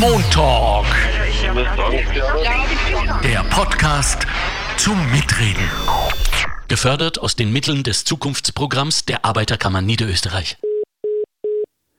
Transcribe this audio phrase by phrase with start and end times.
[0.00, 0.86] Montalk.
[3.22, 4.26] Der Podcast
[4.76, 5.68] zum Mitreden.
[6.68, 10.56] Gefördert aus den Mitteln des Zukunftsprogramms der Arbeiterkammer Niederösterreich.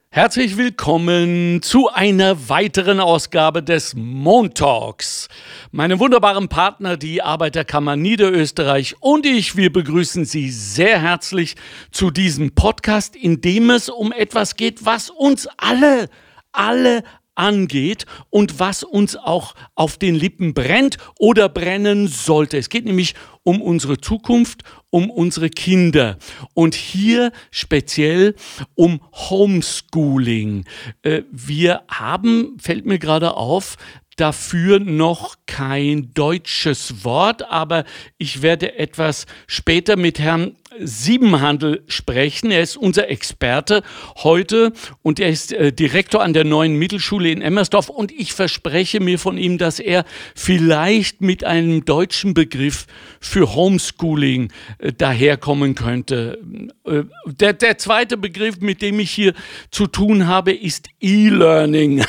[0.10, 5.28] Herzlich willkommen zu einer weiteren Ausgabe des Montalks.
[5.72, 11.56] Meine wunderbaren Partner, die Arbeiterkammer Niederösterreich und ich, wir begrüßen Sie sehr herzlich
[11.92, 16.10] zu diesem Podcast, in dem es um etwas geht, was uns alle,
[16.52, 17.04] alle
[17.36, 22.58] angeht und was uns auch auf den Lippen brennt oder brennen sollte.
[22.58, 26.18] Es geht nämlich um unsere Zukunft, um unsere Kinder
[26.54, 28.36] und hier speziell
[28.76, 30.66] um Homeschooling.
[31.02, 33.78] Äh, wir haben, fällt mir gerade auf,
[34.16, 37.84] dafür noch kein deutsches Wort, aber
[38.18, 42.52] ich werde etwas später mit Herrn Siebenhandel sprechen.
[42.52, 43.84] Er ist unser Experte
[44.18, 49.00] heute und er ist äh, Direktor an der neuen Mittelschule in Emmersdorf und ich verspreche
[49.00, 50.06] mir von ihm, dass er
[50.36, 52.88] vielleicht mit einem deutschen Begriff
[53.20, 56.40] für Homeschooling äh, daherkommen könnte.
[56.86, 59.34] Äh, der, der zweite Begriff, mit dem ich hier
[59.72, 62.04] zu tun habe, ist E-Learning.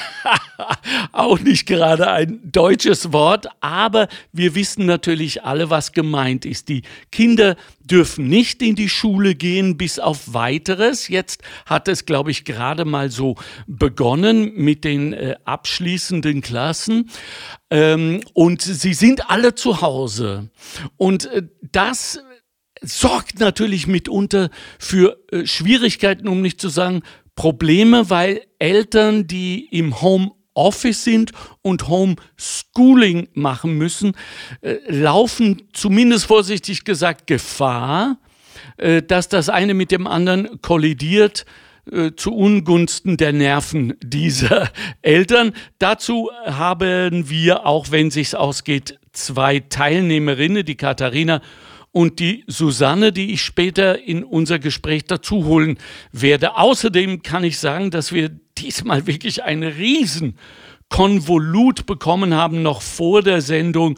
[1.12, 6.68] Auch nicht gerade ein deutsches Wort, aber wir wissen natürlich alle, was gemeint ist.
[6.68, 11.08] Die Kinder dürfen nicht in die Schule gehen bis auf weiteres.
[11.08, 17.10] Jetzt hat es, glaube ich, gerade mal so begonnen mit den äh, abschließenden Klassen.
[17.70, 20.50] Ähm, und sie sind alle zu Hause.
[20.96, 22.20] Und äh, das
[22.82, 27.02] sorgt natürlich mitunter für äh, Schwierigkeiten, um nicht zu sagen
[27.36, 31.32] Probleme, weil Eltern, die im Home Office sind
[31.62, 34.16] und Homeschooling machen müssen,
[34.60, 38.18] äh, laufen zumindest vorsichtig gesagt Gefahr,
[38.76, 41.44] äh, dass das eine mit dem anderen kollidiert
[41.90, 44.70] äh, zu Ungunsten der Nerven dieser
[45.02, 45.52] Eltern.
[45.78, 51.42] Dazu haben wir, auch wenn sich's ausgeht, zwei Teilnehmerinnen, die Katharina
[51.92, 55.78] und die Susanne, die ich später in unser Gespräch dazu holen
[56.10, 56.56] werde.
[56.56, 63.40] Außerdem kann ich sagen, dass wir diesmal wirklich ein Riesenkonvolut bekommen haben, noch vor der
[63.42, 63.96] Sendung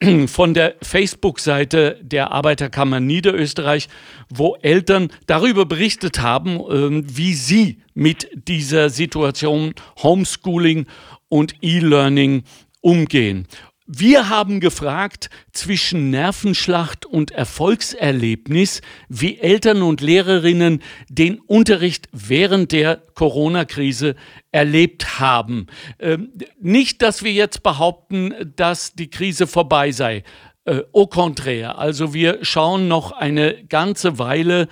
[0.26, 3.88] von der Facebook-Seite der Arbeiterkammer Niederösterreich,
[4.28, 10.86] wo Eltern darüber berichtet haben, ähm, wie sie mit dieser Situation Homeschooling
[11.28, 12.44] und E-Learning
[12.80, 13.46] umgehen.
[13.90, 22.96] Wir haben gefragt zwischen Nervenschlacht und Erfolgserlebnis, wie Eltern und Lehrerinnen den Unterricht während der
[23.14, 24.14] Corona-Krise
[24.52, 25.68] erlebt haben.
[25.98, 30.22] Ähm, nicht, dass wir jetzt behaupten, dass die Krise vorbei sei.
[30.68, 34.68] Äh, au contraire, also wir schauen noch eine ganze Weile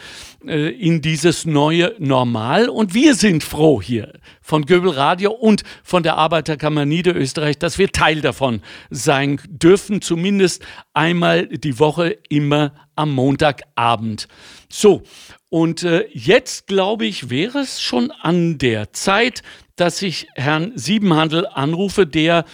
[0.47, 2.69] äh, in dieses neue Normal.
[2.69, 4.12] Und wir sind froh hier
[4.43, 10.62] von Göbel Radio und von der Arbeiterkammer Niederösterreich, dass wir Teil davon sein dürfen, zumindest
[10.93, 14.28] einmal die Woche immer am Montagabend.
[14.69, 15.03] So,
[15.49, 19.43] und äh, jetzt glaube ich, wäre es schon an der Zeit,
[19.77, 22.45] dass ich Herrn Siebenhandel anrufe, der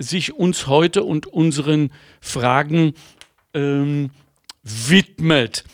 [0.00, 2.94] sich uns heute und unseren Fragen
[3.54, 4.10] ähm,
[4.62, 5.64] widmet.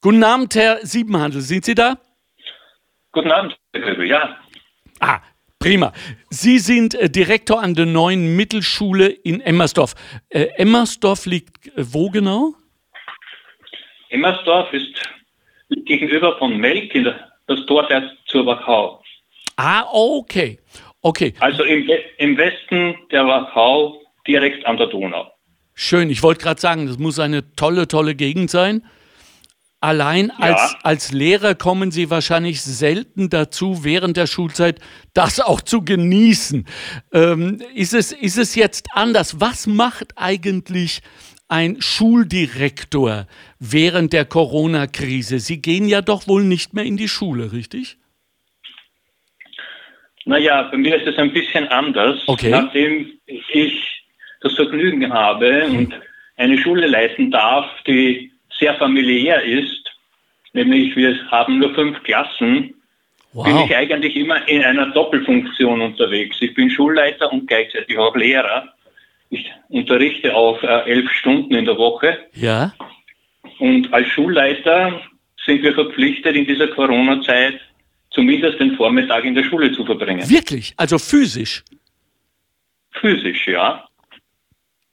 [0.00, 1.98] Guten Abend, Herr Siebenhandel, sind Sie da?
[3.12, 4.36] Guten Abend, Herr Köbel, ja.
[5.00, 5.20] Ah,
[5.58, 5.92] prima.
[6.30, 9.94] Sie sind äh, Direktor an der neuen Mittelschule in Emmersdorf.
[10.28, 12.54] Äh, Emmersdorf liegt äh, wo genau?
[14.10, 14.94] Emmersdorf ist
[15.68, 19.02] gegenüber von Melk, in der, das Tor der zur Wachau.
[19.56, 20.58] Ah, okay.
[21.02, 21.34] Okay.
[21.40, 21.88] Also im,
[22.18, 25.30] im Westen der Wachau, direkt an der Donau.
[25.74, 28.84] Schön, ich wollte gerade sagen, das muss eine tolle, tolle Gegend sein.
[29.82, 30.78] Allein als, ja.
[30.82, 34.78] als Lehrer kommen Sie wahrscheinlich selten dazu, während der Schulzeit
[35.14, 36.66] das auch zu genießen.
[37.14, 39.40] Ähm, ist, es, ist es jetzt anders?
[39.40, 41.00] Was macht eigentlich
[41.48, 43.26] ein Schuldirektor
[43.58, 45.40] während der Corona-Krise?
[45.40, 47.99] Sie gehen ja doch wohl nicht mehr in die Schule, richtig?
[50.30, 52.22] Naja, bei mir ist es ein bisschen anders.
[52.28, 52.50] Okay.
[52.50, 54.04] Nachdem ich
[54.40, 55.92] das Vergnügen habe und
[56.36, 59.90] eine Schule leiten darf, die sehr familiär ist,
[60.52, 62.74] nämlich wir haben nur fünf Klassen,
[63.32, 63.44] wow.
[63.44, 66.36] bin ich eigentlich immer in einer Doppelfunktion unterwegs.
[66.40, 68.68] Ich bin Schulleiter und gleichzeitig auch Lehrer.
[69.30, 72.18] Ich unterrichte auf äh, elf Stunden in der Woche.
[72.34, 72.72] Ja.
[73.58, 75.00] Und als Schulleiter
[75.44, 77.58] sind wir verpflichtet, in dieser Corona-Zeit
[78.10, 80.28] zumindest den Vormittag in der Schule zu verbringen.
[80.28, 80.74] Wirklich?
[80.76, 81.64] Also physisch?
[82.92, 83.84] Physisch, ja.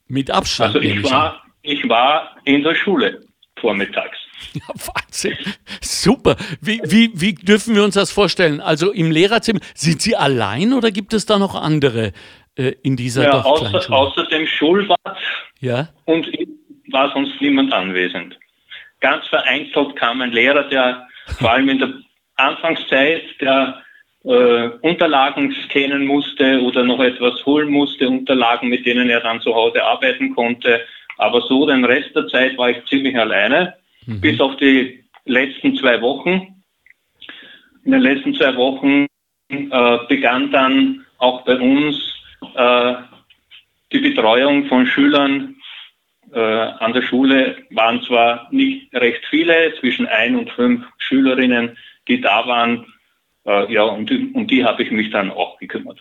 [0.06, 0.74] Mit Abstand.
[0.74, 3.20] Also ich war, ich war in der Schule
[3.60, 4.16] vormittags.
[4.54, 5.36] Ja, Wahnsinn.
[5.80, 6.36] Super.
[6.60, 8.60] Wie, wie, wie dürfen wir uns das vorstellen?
[8.60, 12.12] Also im Lehrerzimmer, sind Sie allein oder gibt es da noch andere
[12.54, 15.18] äh, in dieser ja, außer, außer dem Schulwart
[15.58, 15.88] ja?
[16.04, 16.28] und
[16.92, 18.38] war sonst niemand anwesend.
[19.00, 21.92] Ganz vereinzelt kam ein Lehrer, der vor allem in der
[22.38, 23.82] Anfangszeit, der
[24.24, 29.54] äh, Unterlagen scannen musste oder noch etwas holen musste, Unterlagen, mit denen er dann zu
[29.54, 30.80] Hause arbeiten konnte.
[31.18, 33.74] Aber so den Rest der Zeit war ich ziemlich alleine,
[34.06, 34.20] mhm.
[34.20, 36.62] bis auf die letzten zwei Wochen.
[37.84, 39.06] In den letzten zwei Wochen
[39.48, 41.96] äh, begann dann auch bei uns
[42.54, 42.94] äh,
[43.92, 45.56] die Betreuung von Schülern
[46.32, 51.76] äh, an der Schule waren zwar nicht recht viele, zwischen ein und fünf Schülerinnen,
[52.08, 52.86] die da waren.
[53.46, 56.00] Äh, ja, und um die habe ich mich dann auch gekümmert.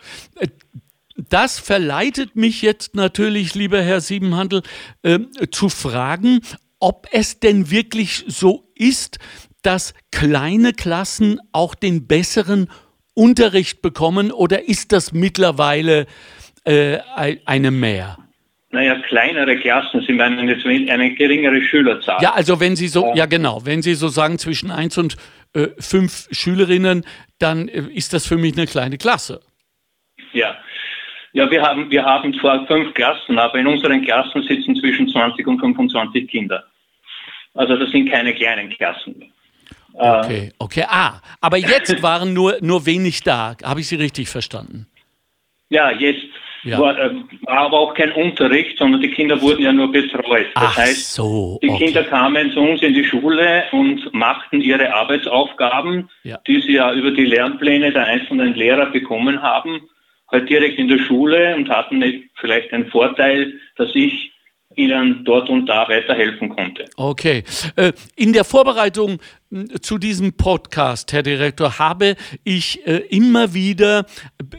[1.29, 4.61] Das verleitet mich jetzt natürlich, lieber Herr Siebenhandel,
[5.01, 5.19] äh,
[5.51, 6.41] zu fragen,
[6.79, 9.17] ob es denn wirklich so ist,
[9.63, 12.69] dass kleine Klassen auch den besseren
[13.15, 16.05] Unterricht bekommen oder ist das mittlerweile
[16.65, 16.99] äh,
[17.45, 18.17] eine Mehr?
[18.69, 22.21] Naja, kleinere Klassen, Sie meinen jetzt eine geringere Schülerzahl.
[22.21, 25.15] Ja, also wenn Sie so, ja genau, wenn Sie so sagen zwischen 1 und
[25.57, 27.05] äh, 5 Schülerinnen,
[27.39, 29.41] dann äh, ist das für mich eine kleine Klasse.
[30.33, 30.57] Ja.
[31.33, 35.45] Ja, wir haben, wir haben zwar fünf Klassen, aber in unseren Klassen sitzen zwischen 20
[35.45, 36.63] und 25 Kinder.
[37.53, 39.31] Also das sind keine kleinen Klassen.
[39.93, 40.85] Okay, okay.
[40.87, 43.55] Ah, aber jetzt waren nur, nur wenig da.
[43.63, 44.87] Habe ich Sie richtig verstanden?
[45.69, 46.25] Ja, jetzt
[46.63, 46.79] ja.
[46.79, 47.11] War, äh,
[47.41, 50.47] war, aber auch kein Unterricht, sondern die Kinder wurden ja nur betreut.
[50.55, 54.93] Das Ach heißt, so, die Kinder kamen zu uns in die Schule und machten ihre
[54.93, 56.39] Arbeitsaufgaben, ja.
[56.47, 59.81] die sie ja über die Lernpläne der einzelnen Lehrer bekommen haben,
[60.31, 62.03] halt direkt in der Schule und hatten
[62.35, 64.33] vielleicht den Vorteil, dass ich
[64.77, 66.85] ihnen dort und da weiterhelfen konnte.
[66.95, 67.43] Okay.
[67.75, 69.19] Äh, in der Vorbereitung
[69.81, 74.05] zu diesem Podcast, Herr Direktor, habe ich äh, immer wieder,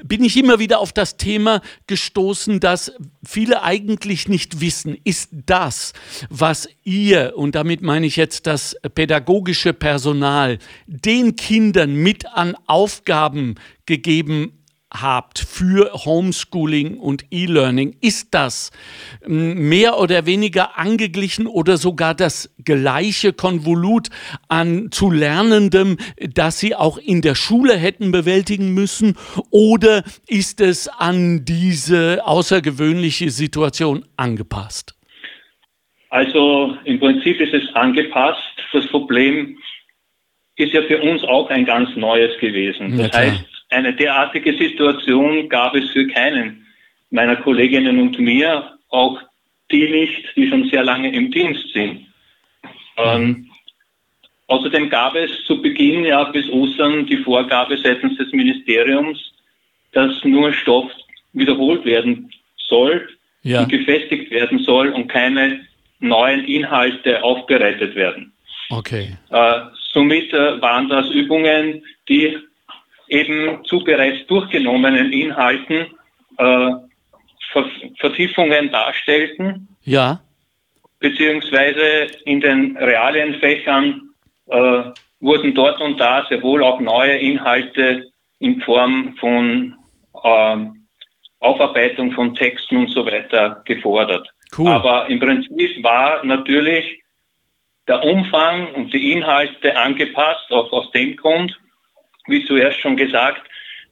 [0.05, 2.93] bin ich immer wieder auf das Thema gestoßen, dass
[3.25, 5.93] viele eigentlich nicht wissen, ist das,
[6.31, 13.55] was ihr, und damit meine ich jetzt das pädagogische Personal, den Kindern mit an Aufgaben
[13.87, 14.58] gegeben
[14.93, 18.71] habt für Homeschooling und E-Learning, ist das
[19.27, 24.09] mehr oder weniger angeglichen oder sogar das gleiche Konvolut
[24.49, 29.17] an zu Lernendem, das Sie auch in der Schule hätten bewältigen müssen?
[29.51, 34.95] Oder ist es an diese außergewöhnliche Situation angepasst?
[36.11, 38.43] Also im Prinzip ist es angepasst.
[38.73, 39.59] Das Problem
[40.57, 42.97] ist ja für uns auch ein ganz neues gewesen.
[42.97, 46.67] Das ja, heißt, eine derartige Situation gab es für keinen
[47.11, 49.21] meiner Kolleginnen und mir, auch
[49.71, 52.07] die nicht, die schon sehr lange im Dienst sind.
[52.97, 53.51] Ähm,
[54.47, 59.19] außerdem gab es zu Beginn ja bis Ostern die Vorgabe seitens des Ministeriums,
[59.93, 60.91] dass nur Stoff
[61.33, 63.09] wiederholt werden soll
[63.43, 63.63] ja.
[63.63, 65.67] und gefestigt werden soll und keine
[66.01, 68.33] neuen Inhalte aufbereitet werden.
[68.71, 69.17] Okay.
[69.31, 69.61] Äh,
[69.93, 72.37] somit äh, waren das Übungen, die
[73.09, 75.87] eben zu bereits durchgenommenen Inhalten
[76.37, 76.71] äh,
[77.99, 79.69] Vertiefungen darstellten.
[79.85, 80.21] Ja.
[81.01, 84.11] Beziehungsweise in den realen Fächern
[84.49, 84.83] äh,
[85.21, 89.75] wurden dort und da sehr wohl auch neue Inhalte in Form von
[90.23, 90.57] äh,
[91.41, 94.29] Aufarbeitung von Texten und so weiter gefordert.
[94.57, 94.69] Cool.
[94.69, 97.03] Aber im Prinzip war natürlich
[97.87, 101.59] der Umfang und die Inhalte angepasst, auch aus dem Grund,
[102.29, 103.43] wie zuerst schon gesagt,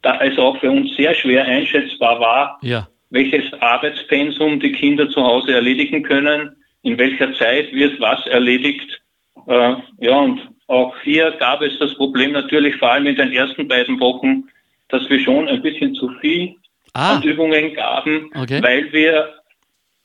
[0.03, 2.89] da es auch für uns sehr schwer einschätzbar war, ja.
[3.11, 9.03] welches Arbeitspensum die Kinder zu Hause erledigen können, in welcher Zeit wird was erledigt.
[9.49, 13.67] Äh, ja, und auch hier gab es das Problem natürlich vor allem in den ersten
[13.69, 14.45] beiden Wochen,
[14.89, 16.55] dass wir schon ein bisschen zu viel
[16.95, 17.17] ah.
[17.17, 18.63] an Übungen gaben, okay.
[18.63, 19.35] weil wir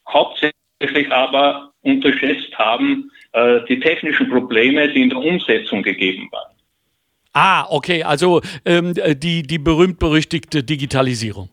[0.07, 6.55] hauptsächlich aber unterschätzt haben äh, die technischen Probleme, die in der Umsetzung gegeben waren.
[7.33, 11.49] Ah, okay, also ähm, die, die berühmt-berüchtigte Digitalisierung.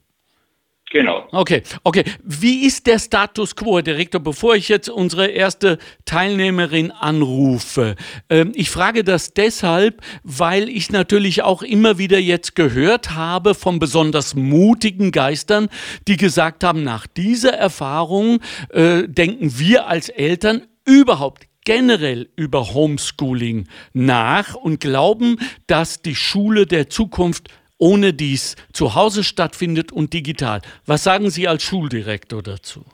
[0.90, 1.28] Genau.
[1.32, 2.04] Okay, okay.
[2.24, 7.94] Wie ist der Status quo, Herr Direktor, bevor ich jetzt unsere erste Teilnehmerin anrufe?
[8.30, 13.78] Ähm, ich frage das deshalb, weil ich natürlich auch immer wieder jetzt gehört habe von
[13.78, 15.68] besonders mutigen Geistern,
[16.06, 23.68] die gesagt haben, nach dieser Erfahrung äh, denken wir als Eltern überhaupt generell über Homeschooling
[23.92, 30.62] nach und glauben, dass die Schule der Zukunft ohne dies zu Hause stattfindet und digital.
[30.86, 32.86] Was sagen Sie als Schuldirektor dazu?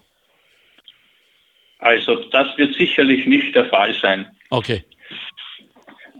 [1.79, 4.27] Also das wird sicherlich nicht der Fall sein.
[4.51, 4.83] Okay.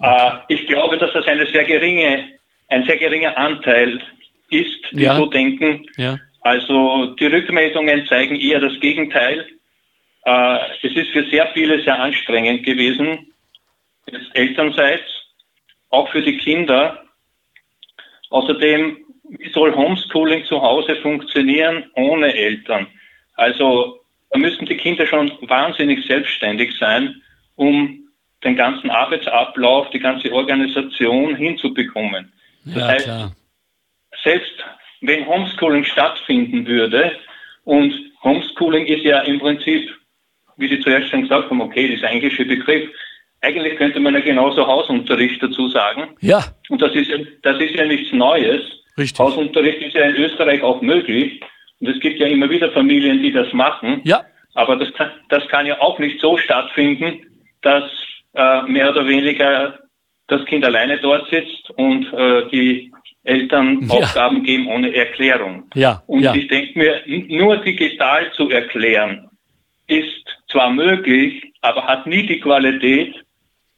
[0.01, 4.01] Äh, ich glaube, dass das eine sehr geringe, ein sehr geringer Anteil
[4.51, 5.17] ist, die ja.
[5.17, 5.87] so denken.
[5.97, 6.21] Ja.
[6.43, 9.45] Also die Rückmeldungen zeigen eher das Gegenteil.
[10.25, 13.33] Äh, es ist für sehr viele sehr anstrengend gewesen,
[14.11, 15.05] jetzt Elternseits,
[15.91, 17.05] auch für die Kinder.
[18.31, 22.87] Außerdem, wie soll Homeschooling zu Hause funktionieren ohne Eltern?
[23.35, 24.01] Also
[24.31, 27.23] da müssen die Kinder schon wahnsinnig selbstständig sein,
[27.57, 28.09] um
[28.43, 32.33] den ganzen Arbeitsablauf, die ganze Organisation hinzubekommen.
[32.65, 33.37] Das ja, heißt, klar.
[34.23, 34.53] selbst
[35.01, 37.17] wenn Homeschooling stattfinden würde,
[37.65, 39.91] und Homeschooling ist ja im Prinzip,
[40.57, 42.89] wie Sie zuerst schon gesagt haben, okay, das ist ein englischer Begriff,
[43.45, 46.17] eigentlich könnte man ja genauso Hausunterricht dazu sagen.
[46.21, 46.43] Ja.
[46.71, 47.11] Und das ist,
[47.43, 48.63] das ist ja nichts Neues.
[48.97, 49.19] Richtig.
[49.19, 51.41] Hausunterricht ist ja in Österreich auch möglich.
[51.81, 54.01] Und es gibt ja immer wieder Familien, die das machen.
[54.05, 54.25] Ja.
[54.55, 57.21] Aber das kann, das kann ja auch nicht so stattfinden,
[57.63, 57.91] dass
[58.35, 59.79] äh, mehr oder weniger
[60.29, 62.93] das Kind alleine dort sitzt und äh, die
[63.25, 63.95] Eltern ja.
[63.95, 65.65] Aufgaben geben ohne Erklärung.
[65.75, 66.03] Ja.
[66.07, 66.35] Und ja.
[66.35, 69.29] ich denke mir, nur digital zu erklären,
[69.87, 73.15] ist zwar möglich, aber hat nie die Qualität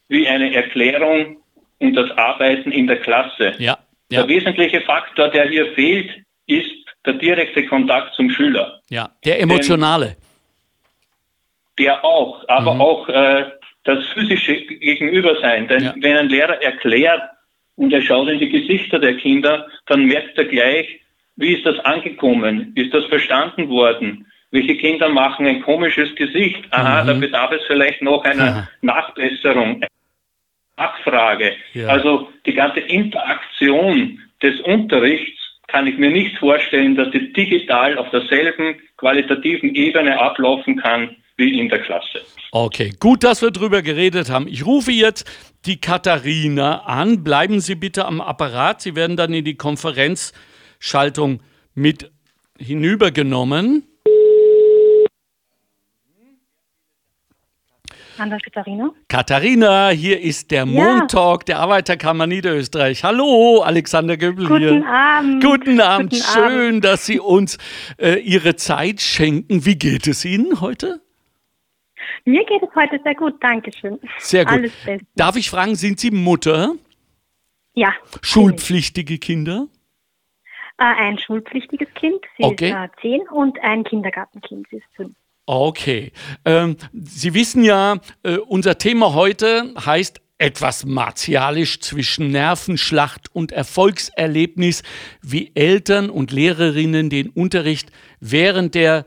[0.09, 1.39] wie eine Erklärung
[1.79, 3.55] und das Arbeiten in der Klasse.
[3.59, 3.79] Ja.
[4.11, 4.21] Ja.
[4.23, 6.11] Der wesentliche Faktor, der hier fehlt,
[6.47, 6.71] ist
[7.05, 8.81] der direkte Kontakt zum Schüler.
[8.89, 10.07] Ja, der emotionale.
[10.07, 10.17] Denn
[11.79, 12.81] der auch, aber mhm.
[12.81, 13.45] auch äh,
[13.85, 15.69] das physische Gegenübersein.
[15.69, 15.95] Denn ja.
[16.01, 17.23] wenn ein Lehrer erklärt
[17.77, 21.01] und er schaut in die Gesichter der Kinder, dann merkt er gleich,
[21.37, 22.73] wie ist das angekommen?
[22.77, 24.27] Ist das verstanden worden?
[24.51, 26.65] Welche Kinder machen ein komisches Gesicht?
[26.71, 27.07] Aha, mhm.
[27.07, 28.69] da bedarf es vielleicht noch einer Aha.
[28.81, 29.83] Nachbesserung,
[30.77, 31.53] Nachfrage.
[31.75, 31.89] Ja.
[31.89, 38.09] Also die ganze Interaktion des Unterrichts kann ich mir nicht vorstellen, dass die digital auf
[38.11, 42.23] derselben qualitativen Ebene ablaufen kann wie in der Klasse.
[42.53, 44.49] Okay, gut, dass wir drüber geredet haben.
[44.49, 45.29] Ich rufe jetzt
[45.67, 47.25] die Katharina an.
[47.25, 48.81] Bleiben Sie bitte am Apparat.
[48.81, 51.43] Sie werden dann in die Konferenzschaltung
[51.75, 52.11] mit
[52.59, 53.85] hinübergenommen.
[58.19, 58.91] Hallo Katharina.
[59.09, 60.67] Katharina, hier ist der ja.
[60.67, 63.05] Montalk der Arbeiterkammer Niederösterreich.
[63.05, 64.87] Hallo, Alexander Göbel Guten hier.
[64.87, 65.45] Abend.
[65.45, 66.11] Guten Abend.
[66.13, 66.85] Guten Schön, Abend.
[66.85, 67.59] dass Sie uns
[67.99, 69.67] äh, Ihre Zeit schenken.
[69.67, 71.03] Wie geht es Ihnen heute?
[72.25, 73.99] Mir geht es heute sehr gut, danke schön.
[74.19, 74.55] Sehr gut.
[74.55, 74.73] Alles
[75.15, 76.75] Darf ich fragen, sind Sie Mutter?
[77.75, 77.93] Ja.
[78.23, 79.69] Schulpflichtige Kinder?
[80.79, 82.71] Äh, ein schulpflichtiges Kind, sie okay.
[82.71, 85.15] ist äh, zehn, und ein Kindergartenkind, sie ist fünf.
[85.47, 86.13] Okay.
[86.45, 94.83] Ähm, Sie wissen ja, äh, unser Thema heute heißt etwas martialisch zwischen Nervenschlacht und Erfolgserlebnis,
[95.23, 99.07] wie Eltern und Lehrerinnen den Unterricht während der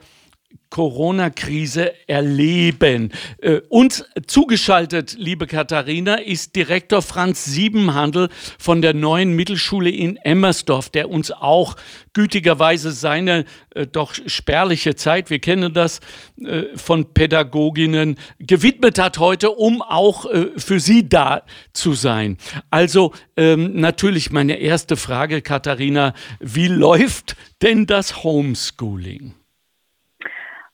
[0.69, 3.11] Corona-Krise erleben.
[3.41, 8.29] Äh, uns zugeschaltet, liebe Katharina, ist Direktor Franz Siebenhandel
[8.59, 11.75] von der neuen Mittelschule in Emmersdorf, der uns auch
[12.13, 16.01] gütigerweise seine äh, doch spärliche Zeit, wir kennen das
[16.39, 21.41] äh, von Pädagoginnen, gewidmet hat heute, um auch äh, für Sie da
[21.73, 22.37] zu sein.
[22.69, 29.33] Also ähm, natürlich meine erste Frage, Katharina, wie läuft denn das Homeschooling?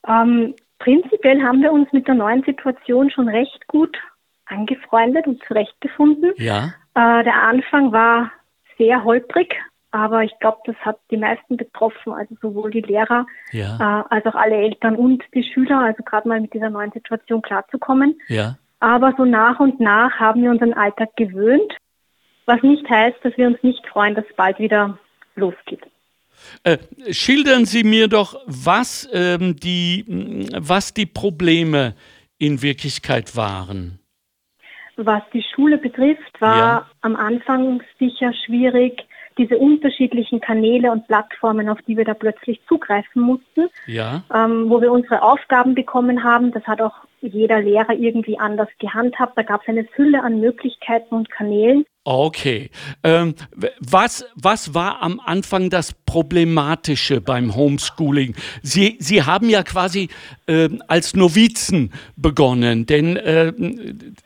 [0.07, 3.97] Ähm, prinzipiell haben wir uns mit der neuen Situation schon recht gut
[4.45, 6.33] angefreundet und zurechtgefunden.
[6.37, 6.73] Ja.
[6.93, 8.31] Äh, der Anfang war
[8.77, 9.55] sehr holprig,
[9.91, 13.75] aber ich glaube, das hat die meisten betroffen, also sowohl die Lehrer ja.
[13.77, 17.41] äh, als auch alle Eltern und die Schüler, also gerade mal mit dieser neuen Situation
[17.41, 18.19] klarzukommen.
[18.27, 18.57] Ja.
[18.79, 21.73] Aber so nach und nach haben wir unseren Alltag gewöhnt,
[22.45, 24.99] was nicht heißt, dass wir uns nicht freuen, dass es bald wieder
[25.35, 25.81] losgeht.
[26.63, 26.77] Äh,
[27.11, 31.95] schildern Sie mir doch, was, ähm, die, was die Probleme
[32.37, 33.99] in Wirklichkeit waren.
[34.97, 36.89] Was die Schule betrifft, war ja.
[37.01, 39.05] am Anfang sicher schwierig,
[39.37, 44.23] diese unterschiedlichen Kanäle und Plattformen, auf die wir da plötzlich zugreifen mussten, ja.
[44.33, 46.51] ähm, wo wir unsere Aufgaben bekommen haben.
[46.51, 49.37] Das hat auch jeder Lehrer irgendwie anders gehandhabt.
[49.37, 51.85] Da gab es eine Fülle an Möglichkeiten und Kanälen.
[52.07, 52.69] Okay.
[53.03, 53.33] Ähm,
[53.79, 58.35] was, was war am Anfang das Problematische beim Homeschooling?
[58.61, 60.09] Sie, Sie haben ja quasi
[60.45, 63.51] äh, als Novizen begonnen, denn äh,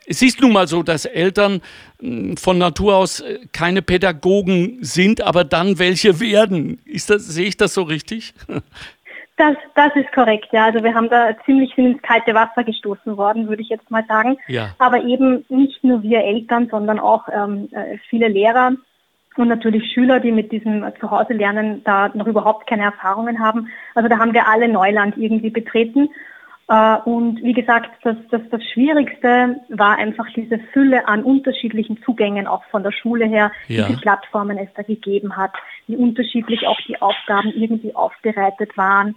[0.06, 1.62] es ist nun mal so, dass Eltern
[2.02, 6.80] äh, von Natur aus äh, keine Pädagogen sind, aber dann welche werden.
[6.84, 8.34] Ist das, sehe ich das so richtig?
[9.40, 10.66] Das, das ist korrekt, ja.
[10.66, 14.04] Also wir haben da ziemlich viel ins kalte Wasser gestoßen worden, würde ich jetzt mal
[14.06, 14.36] sagen.
[14.48, 14.74] Ja.
[14.78, 18.72] Aber eben nicht nur wir Eltern, sondern auch ähm, äh, viele Lehrer
[19.36, 23.68] und natürlich Schüler, die mit diesem Zuhause-Lernen da noch überhaupt keine Erfahrungen haben.
[23.94, 26.10] Also da haben wir alle Neuland irgendwie betreten.
[26.68, 32.46] Äh, und wie gesagt, das, das, das Schwierigste war einfach diese Fülle an unterschiedlichen Zugängen
[32.46, 33.86] auch von der Schule her, ja.
[33.86, 35.52] viele Plattformen es da gegeben hat,
[35.90, 39.16] wie unterschiedlich auch die Aufgaben irgendwie aufbereitet waren.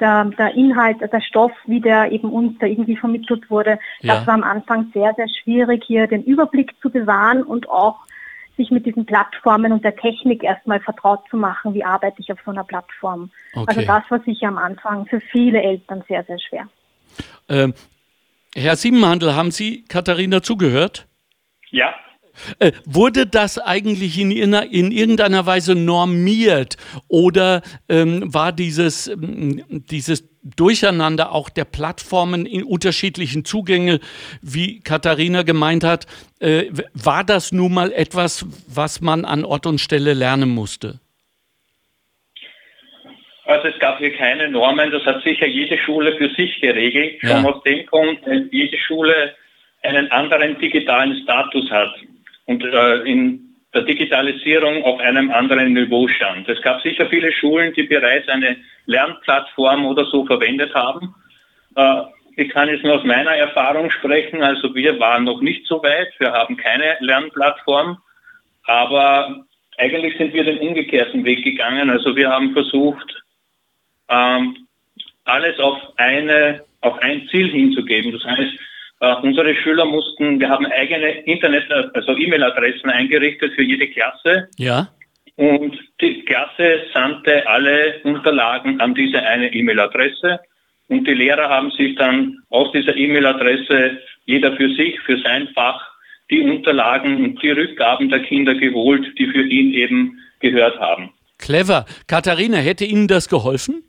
[0.00, 4.14] Der, der Inhalt, der Stoff, wie der eben uns da irgendwie vermittelt wurde, ja.
[4.14, 7.96] das war am Anfang sehr, sehr schwierig, hier den Überblick zu bewahren und auch
[8.56, 12.38] sich mit diesen Plattformen und der Technik erstmal vertraut zu machen, wie arbeite ich auf
[12.44, 13.30] so einer Plattform.
[13.54, 13.64] Okay.
[13.66, 16.68] Also das war sicher am Anfang für viele Eltern sehr, sehr schwer.
[17.48, 17.74] Ähm,
[18.54, 21.06] Herr Siebenhandel, haben Sie Katharina zugehört?
[21.70, 21.94] Ja.
[22.58, 26.76] Äh, wurde das eigentlich in, in, in, irgendeiner Weise normiert
[27.08, 34.00] oder ähm, war dieses, ähm, dieses Durcheinander auch der Plattformen in unterschiedlichen Zugänge,
[34.40, 36.06] wie Katharina gemeint hat,
[36.40, 41.00] äh, war das nun mal etwas, was man an Ort und Stelle lernen musste?
[43.44, 47.22] Also es gab hier keine Normen, das hat sicher jede Schule für sich geregelt.
[47.22, 47.40] Ja.
[47.40, 49.34] Schon aus dem Grund, dass jede Schule
[49.82, 51.94] einen anderen digitalen Status hat
[52.48, 56.48] und äh, in der Digitalisierung auf einem anderen Niveau stand.
[56.48, 61.14] Es gab sicher viele Schulen, die bereits eine Lernplattform oder so verwendet haben.
[61.76, 62.02] Äh,
[62.36, 64.42] ich kann jetzt nur aus meiner Erfahrung sprechen.
[64.42, 66.08] Also wir waren noch nicht so weit.
[66.18, 67.98] Wir haben keine Lernplattform.
[68.64, 69.44] Aber
[69.76, 71.90] eigentlich sind wir den umgekehrten Weg gegangen.
[71.90, 73.22] Also wir haben versucht,
[74.08, 74.56] ähm,
[75.24, 78.12] alles auf eine, auf ein Ziel hinzugeben.
[78.12, 78.58] Das heißt,
[79.00, 84.48] äh, unsere Schüler mussten, wir haben eigene Internet, also E-Mail-Adressen eingerichtet für jede Klasse.
[84.56, 84.88] Ja.
[85.36, 90.40] Und die Klasse sandte alle Unterlagen an diese eine E-Mail-Adresse.
[90.88, 95.80] Und die Lehrer haben sich dann aus dieser E-Mail-Adresse jeder für sich, für sein Fach,
[96.30, 101.10] die Unterlagen und die Rückgaben der Kinder geholt, die für ihn eben gehört haben.
[101.38, 101.86] Clever.
[102.06, 103.84] Katharina, hätte Ihnen das geholfen?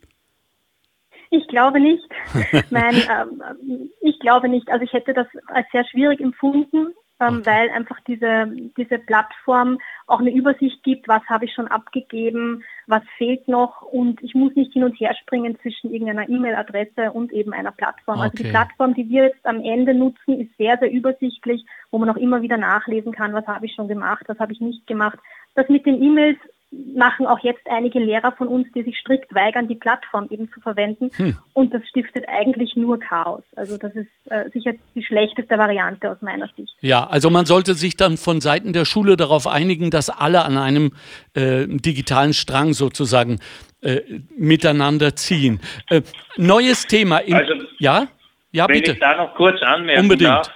[1.31, 2.03] Ich glaube nicht.
[2.71, 4.69] Nein, ähm, ich glaube nicht.
[4.69, 10.19] Also ich hätte das als sehr schwierig empfunden, ähm, weil einfach diese, diese Plattform auch
[10.19, 14.73] eine Übersicht gibt, was habe ich schon abgegeben, was fehlt noch und ich muss nicht
[14.73, 18.19] hin und her springen zwischen irgendeiner E-Mail-Adresse und eben einer Plattform.
[18.19, 18.29] Okay.
[18.31, 22.09] Also die Plattform, die wir jetzt am Ende nutzen, ist sehr, sehr übersichtlich, wo man
[22.09, 25.19] auch immer wieder nachlesen kann, was habe ich schon gemacht, was habe ich nicht gemacht.
[25.55, 26.39] Das mit den E-Mails
[26.71, 30.59] machen auch jetzt einige Lehrer von uns, die sich strikt weigern, die Plattform eben zu
[30.61, 31.09] verwenden.
[31.15, 31.37] Hm.
[31.53, 33.43] Und das stiftet eigentlich nur Chaos.
[33.55, 36.71] Also das ist äh, sicher die schlechteste Variante aus meiner Sicht.
[36.81, 40.57] Ja, also man sollte sich dann von Seiten der Schule darauf einigen, dass alle an
[40.57, 40.91] einem
[41.33, 43.39] äh, digitalen Strang sozusagen
[43.81, 44.01] äh,
[44.37, 45.59] miteinander ziehen.
[45.89, 46.01] Äh,
[46.37, 47.17] neues Thema.
[47.19, 48.07] In, also, ja?
[48.51, 48.91] Ja, wenn bitte.
[48.91, 50.29] ich da noch kurz anmerken Unbedingt.
[50.29, 50.51] darf.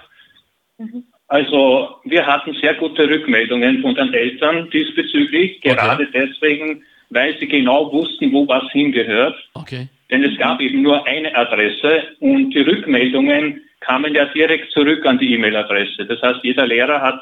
[0.78, 1.04] Mhm.
[1.34, 5.74] Also wir hatten sehr gute Rückmeldungen von den Eltern diesbezüglich, okay.
[5.74, 9.34] gerade deswegen, weil sie genau wussten, wo was hingehört.
[9.54, 9.88] Okay.
[10.12, 15.18] Denn es gab eben nur eine Adresse und die Rückmeldungen kamen ja direkt zurück an
[15.18, 16.06] die E-Mail-Adresse.
[16.06, 17.20] Das heißt, jeder Lehrer hat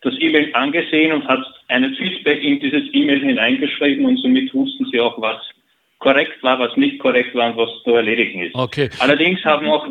[0.00, 5.00] das E-Mail angesehen und hat einen Feedback in dieses E-Mail hineingeschrieben und somit wussten sie
[5.00, 5.42] auch, was
[5.98, 8.54] korrekt war, was nicht korrekt war und was zu erledigen ist.
[8.54, 8.88] Okay.
[9.00, 9.86] Allerdings haben auch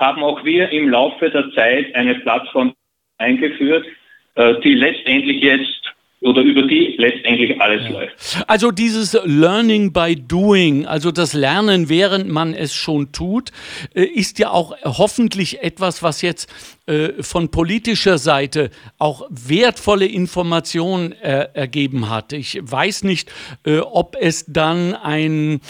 [0.00, 2.74] haben auch wir im Laufe der Zeit eine Plattform
[3.18, 3.86] eingeführt,
[4.34, 5.80] äh, die letztendlich jetzt
[6.22, 7.90] oder über die letztendlich alles ja.
[7.90, 8.44] läuft.
[8.46, 13.50] Also dieses Learning by Doing, also das Lernen, während man es schon tut,
[13.94, 16.52] äh, ist ja auch hoffentlich etwas, was jetzt
[16.90, 22.32] äh, von politischer Seite auch wertvolle Informationen äh, ergeben hat.
[22.32, 23.30] Ich weiß nicht,
[23.64, 25.60] äh, ob es dann ein,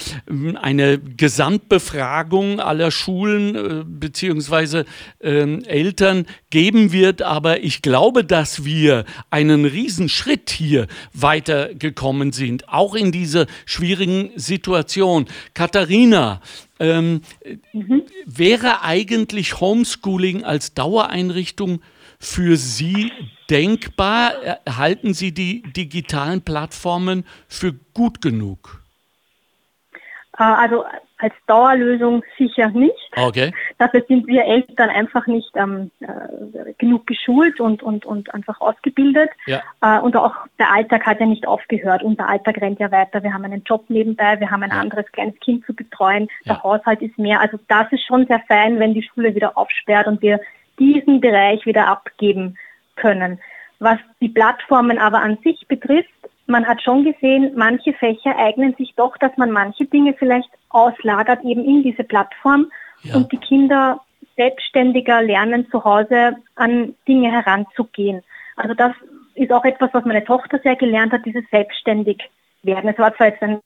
[0.63, 4.85] eine Gesamtbefragung aller Schulen äh, bzw.
[5.21, 12.95] Ähm, Eltern geben wird, aber ich glaube, dass wir einen Riesenschritt hier weitergekommen sind, auch
[12.95, 15.27] in dieser schwierigen Situation.
[15.53, 16.41] Katharina,
[16.81, 17.21] ähm,
[17.73, 18.03] mhm.
[18.25, 21.83] Wäre eigentlich Homeschooling als Dauereinrichtung
[22.19, 23.13] für Sie
[23.51, 24.33] denkbar?
[24.69, 28.83] Halten Sie die digitalen Plattformen für gut genug?
[30.39, 30.85] Äh, also
[31.23, 33.11] als Dauerlösung sicher nicht.
[33.17, 33.53] Okay.
[33.79, 39.31] Dafür sind wir Eltern einfach nicht ähm, äh, genug geschult und, und, und einfach ausgebildet.
[39.47, 39.63] Ja.
[39.81, 42.03] Äh, und auch der Alltag hat ja nicht aufgehört.
[42.03, 43.23] Unser Alltag rennt ja weiter.
[43.23, 44.81] Wir haben einen Job nebenbei, wir haben ein ja.
[44.81, 46.29] anderes kleines Kind zu betreuen.
[46.45, 46.55] Ja.
[46.55, 47.41] Der Haushalt ist mehr.
[47.41, 50.41] Also das ist schon sehr fein, wenn die Schule wieder aufsperrt und wir
[50.79, 52.57] diesen Bereich wieder abgeben
[52.97, 53.41] können.
[53.79, 56.11] Was die Plattformen aber an sich betrifft,
[56.51, 61.43] man hat schon gesehen, manche Fächer eignen sich doch, dass man manche Dinge vielleicht auslagert
[61.45, 62.71] eben in diese Plattform
[63.03, 63.17] ja.
[63.17, 64.01] und die Kinder
[64.37, 68.23] selbstständiger lernen, zu Hause an Dinge heranzugehen.
[68.57, 68.93] Also das
[69.35, 72.23] ist auch etwas, was meine Tochter sehr gelernt hat, dieses selbstständig
[72.63, 72.91] werden.
[72.91, 73.61] Es war zwar jetzt ein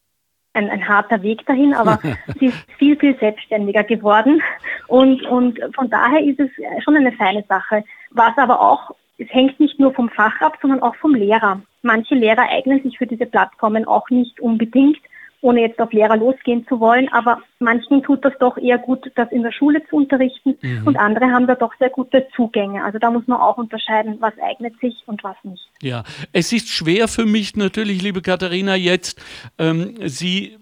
[0.55, 1.99] ein, ein harter Weg dahin, aber
[2.39, 4.41] sie ist viel, viel selbstständiger geworden.
[4.87, 6.51] Und, und von daher ist es
[6.83, 7.85] schon eine feine Sache.
[8.11, 11.63] Was aber auch, es hängt nicht nur vom Fach ab, sondern auch vom Lehrer.
[11.83, 14.99] Manche Lehrer eignen sich für diese Plattformen auch nicht unbedingt
[15.45, 19.31] ohne jetzt auf Lehrer losgehen zu wollen, aber manchen tut das doch eher gut, das
[19.31, 20.87] in der Schule zu unterrichten mhm.
[20.87, 22.83] und andere haben da doch sehr gute Zugänge.
[22.83, 25.63] Also da muss man auch unterscheiden, was eignet sich und was nicht.
[25.83, 29.21] Ja, es ist schwer für mich natürlich, liebe Katharina, jetzt
[29.59, 30.57] ähm, Sie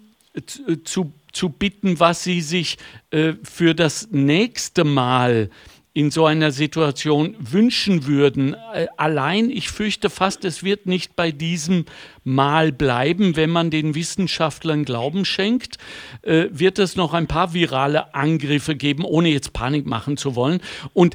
[0.83, 2.77] zu, zu bitten, was Sie sich
[3.13, 5.51] äh, für das nächste Mal
[5.95, 8.55] in so einer Situation wünschen würden.
[8.75, 11.85] Äh, allein, ich fürchte fast, es wird nicht bei diesem
[12.25, 15.77] Mal bleiben, wenn man den Wissenschaftlern Glauben schenkt,
[16.23, 20.61] äh, wird es noch ein paar virale Angriffe geben, ohne jetzt Panik machen zu wollen.
[20.95, 21.15] Und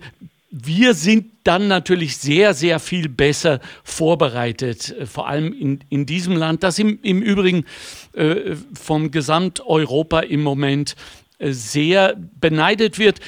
[0.50, 6.36] wir sind dann natürlich sehr, sehr viel besser vorbereitet, äh, vor allem in, in diesem
[6.36, 7.66] Land, das im, im Übrigen
[8.14, 10.96] äh, vom Gesamteuropa im Moment
[11.40, 13.20] sehr beneidet wird.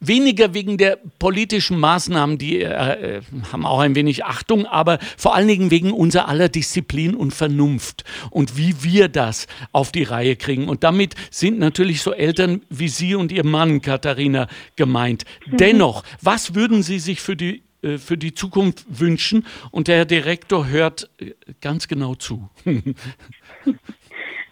[0.00, 3.20] Weniger wegen der politischen Maßnahmen, die äh,
[3.52, 8.04] haben auch ein wenig Achtung, aber vor allen Dingen wegen unserer aller Disziplin und Vernunft
[8.30, 10.68] und wie wir das auf die Reihe kriegen.
[10.68, 15.24] Und damit sind natürlich so Eltern wie Sie und Ihr Mann, Katharina, gemeint.
[15.46, 15.56] Mhm.
[15.58, 19.46] Dennoch, was würden Sie sich für die äh, für die Zukunft wünschen?
[19.70, 22.48] Und der Herr Direktor hört äh, ganz genau zu.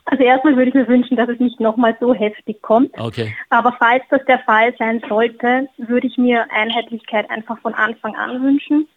[0.07, 2.97] Also erstmal würde ich mir wünschen, dass es nicht nochmal so heftig kommt.
[2.99, 3.35] Okay.
[3.51, 8.43] Aber falls das der Fall sein sollte, würde ich mir Einheitlichkeit einfach von Anfang an
[8.43, 8.89] wünschen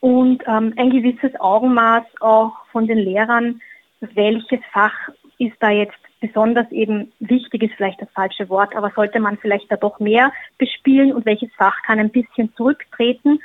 [0.00, 3.60] und ähm, ein gewisses Augenmaß auch von den Lehrern,
[4.00, 4.92] welches Fach
[5.38, 9.70] ist da jetzt besonders eben wichtig, ist vielleicht das falsche Wort, aber sollte man vielleicht
[9.72, 13.40] da doch mehr bespielen und welches Fach kann ein bisschen zurücktreten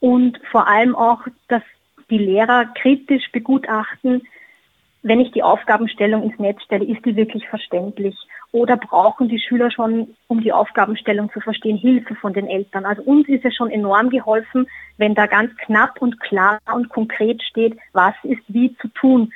[0.00, 1.62] und vor allem auch, dass
[2.10, 4.22] die Lehrer kritisch begutachten,
[5.04, 8.16] wenn ich die Aufgabenstellung ins Netz stelle, ist die wirklich verständlich?
[8.52, 12.86] Oder brauchen die Schüler schon, um die Aufgabenstellung zu verstehen, Hilfe von den Eltern?
[12.86, 17.42] Also uns ist es schon enorm geholfen, wenn da ganz knapp und klar und konkret
[17.42, 19.30] steht, was ist wie zu tun.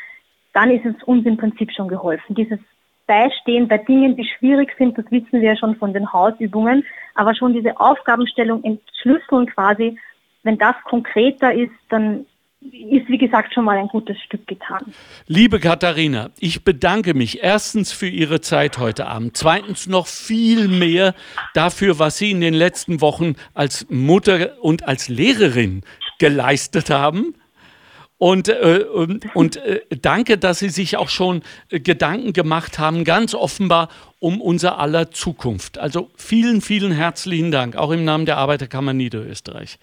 [0.54, 2.34] Dann ist es uns im Prinzip schon geholfen.
[2.34, 2.60] Dieses
[3.06, 6.82] Beistehen bei Dingen, die schwierig sind, das wissen wir ja schon von den Hausübungen,
[7.14, 9.98] aber schon diese Aufgabenstellung entschlüsseln quasi,
[10.44, 12.24] wenn das konkreter ist, dann
[12.60, 14.92] ist, wie gesagt, schon mal ein gutes Stück getan.
[15.26, 21.14] Liebe Katharina, ich bedanke mich erstens für Ihre Zeit heute Abend, zweitens noch viel mehr
[21.54, 25.82] dafür, was Sie in den letzten Wochen als Mutter und als Lehrerin
[26.18, 27.34] geleistet haben.
[28.20, 33.04] Und, äh, und, und äh, danke, dass Sie sich auch schon äh, Gedanken gemacht haben,
[33.04, 35.78] ganz offenbar um unser aller Zukunft.
[35.78, 39.78] Also vielen, vielen herzlichen Dank, auch im Namen der Arbeiterkammer Niederösterreich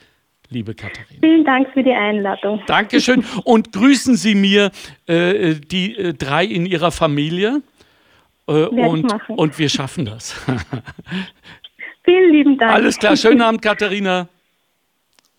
[0.49, 1.19] liebe Katharina.
[1.21, 2.61] Vielen Dank für die Einladung.
[2.67, 4.71] Dankeschön und grüßen Sie mir
[5.07, 7.61] äh, die äh, drei in Ihrer Familie
[8.47, 10.33] äh, und, und wir schaffen das.
[12.03, 12.71] Vielen lieben Dank.
[12.71, 14.27] Alles klar, schönen Abend, Katharina.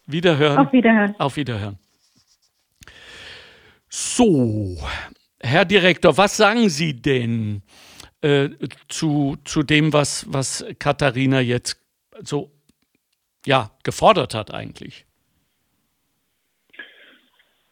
[0.07, 0.59] Wiederhören.
[0.59, 1.15] Auf Wiederhören.
[1.19, 1.79] Auf Wiederhören.
[3.89, 4.77] So,
[5.41, 7.63] Herr Direktor, was sagen Sie denn
[8.21, 8.51] äh,
[8.89, 11.81] zu, zu dem, was, was Katharina jetzt
[12.23, 12.51] so
[13.47, 15.07] ja, gefordert hat eigentlich?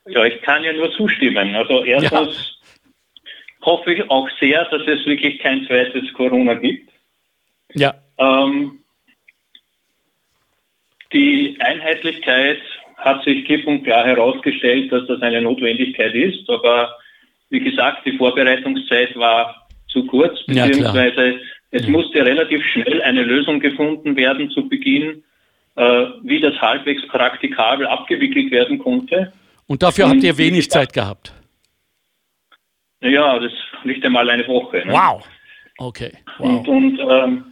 [0.06, 1.54] Ja, ich kann ja nur zustimmen.
[1.54, 3.66] Also erstens ja.
[3.66, 6.90] hoffe ich auch sehr, dass es wirklich kein zweites Corona gibt.
[7.74, 7.94] Ja.
[8.18, 8.80] Ähm,
[11.12, 12.60] die Einheitlichkeit
[12.96, 16.48] hat sich klipp und klar herausgestellt, dass das eine Notwendigkeit ist.
[16.48, 16.96] Aber
[17.50, 21.38] wie gesagt, die Vorbereitungszeit war zu kurz, beziehungsweise ja,
[21.70, 25.24] es musste relativ schnell eine Lösung gefunden werden zu Beginn,
[25.76, 29.32] äh, wie das halbwegs praktikabel abgewickelt werden konnte.
[29.66, 31.32] Und dafür habt ihr wenig Zeit gehabt?
[33.00, 33.52] Ja, das
[33.84, 34.78] nicht einmal eine Woche.
[34.86, 34.92] Ne?
[34.92, 35.26] Wow.
[35.78, 36.12] Okay.
[36.38, 36.66] Wow.
[36.66, 37.44] Und, und ähm,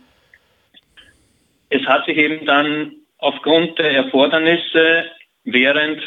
[1.69, 5.05] es hat sich eben dann aufgrund der Erfordernisse
[5.45, 6.01] während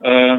[0.00, 0.38] äh,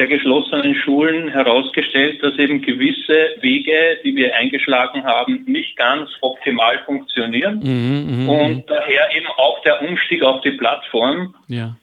[0.00, 6.78] der geschlossenen Schulen herausgestellt, dass eben gewisse Wege, die wir eingeschlagen haben, nicht ganz optimal
[6.86, 7.60] funktionieren.
[7.62, 8.62] Mhm, mh, und mh.
[8.66, 11.76] daher eben auch der Umstieg auf die Plattform, ja.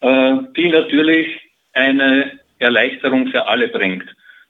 [0.00, 1.40] äh, die natürlich
[1.72, 4.04] eine Erleichterung für alle bringt.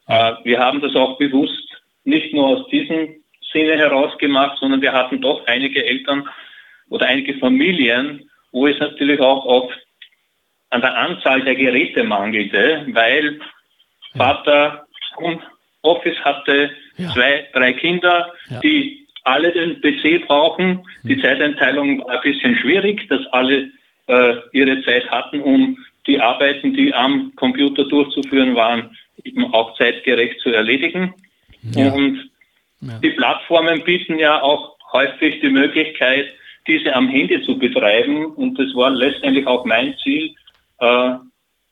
[0.09, 1.69] Äh, wir haben das auch bewusst
[2.03, 3.15] nicht nur aus diesem
[3.53, 6.29] Sinne heraus gemacht, sondern wir hatten doch einige Eltern
[6.89, 9.73] oder einige Familien, wo es natürlich auch auf
[10.71, 13.41] an der Anzahl der Geräte mangelte, weil
[14.17, 14.87] Vater
[15.83, 17.13] Office hatte ja.
[17.13, 18.61] zwei, drei Kinder, ja.
[18.61, 20.85] die alle den PC brauchen.
[21.03, 21.23] Die hm.
[21.23, 23.71] Zeiteinteilung war ein bisschen schwierig, dass alle
[24.07, 30.41] äh, ihre Zeit hatten, um die Arbeiten, die am Computer durchzuführen waren, eben auch zeitgerecht
[30.41, 31.15] zu erledigen.
[31.75, 31.93] Ja.
[31.93, 32.31] Und
[32.81, 32.99] ja.
[33.03, 36.27] die Plattformen bieten ja auch häufig die Möglichkeit,
[36.67, 38.27] diese am Handy zu betreiben.
[38.27, 40.35] Und das war letztendlich auch mein Ziel,
[40.79, 41.15] äh,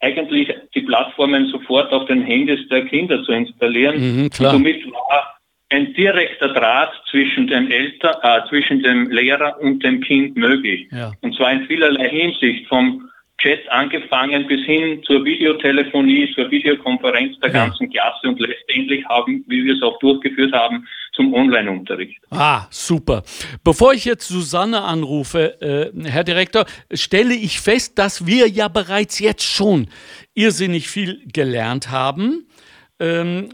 [0.00, 3.96] eigentlich die Plattformen sofort auf den Handys der Kinder zu installieren.
[3.96, 5.34] Mhm, somit war
[5.70, 10.88] ein direkter Draht zwischen dem Eltern, äh, zwischen dem Lehrer und dem Kind möglich.
[10.92, 11.12] Ja.
[11.22, 13.08] Und zwar in vielerlei Hinsicht, vom
[13.44, 17.66] Chat angefangen bis hin zur Videotelefonie, zur Videokonferenz der ja.
[17.66, 22.18] ganzen Klasse und letztendlich haben, wie wir es auch durchgeführt haben, zum Online-Unterricht.
[22.30, 23.22] Ah, super.
[23.62, 29.18] Bevor ich jetzt Susanne anrufe, äh, Herr Direktor, stelle ich fest, dass wir ja bereits
[29.18, 29.88] jetzt schon
[30.32, 32.46] irrsinnig viel gelernt haben.
[32.98, 33.50] Ähm,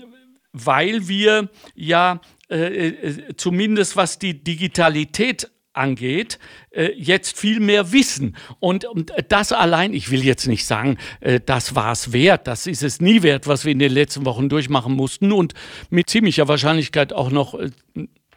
[0.52, 6.38] weil wir ja äh, äh, zumindest was die Digitalität angeht,
[6.70, 8.36] äh, jetzt viel mehr wissen.
[8.58, 12.66] Und, und das allein, ich will jetzt nicht sagen, äh, das war es wert, das
[12.66, 15.54] ist es nie wert, was wir in den letzten Wochen durchmachen mussten und
[15.90, 17.70] mit ziemlicher Wahrscheinlichkeit auch noch äh,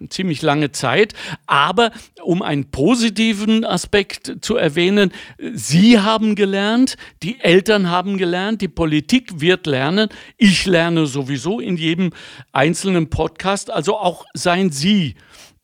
[0.09, 1.13] ziemlich lange Zeit.
[1.47, 1.91] Aber
[2.21, 5.11] um einen positiven Aspekt zu erwähnen,
[5.53, 10.09] Sie haben gelernt, die Eltern haben gelernt, die Politik wird lernen.
[10.37, 12.11] Ich lerne sowieso in jedem
[12.51, 13.71] einzelnen Podcast.
[13.71, 15.15] Also auch seien Sie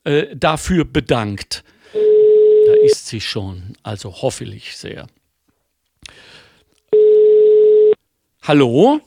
[0.09, 1.63] äh, dafür bedankt.
[1.93, 3.73] Da ist sie schon.
[3.83, 5.05] Also hoffentlich sehr.
[8.41, 9.01] Hallo?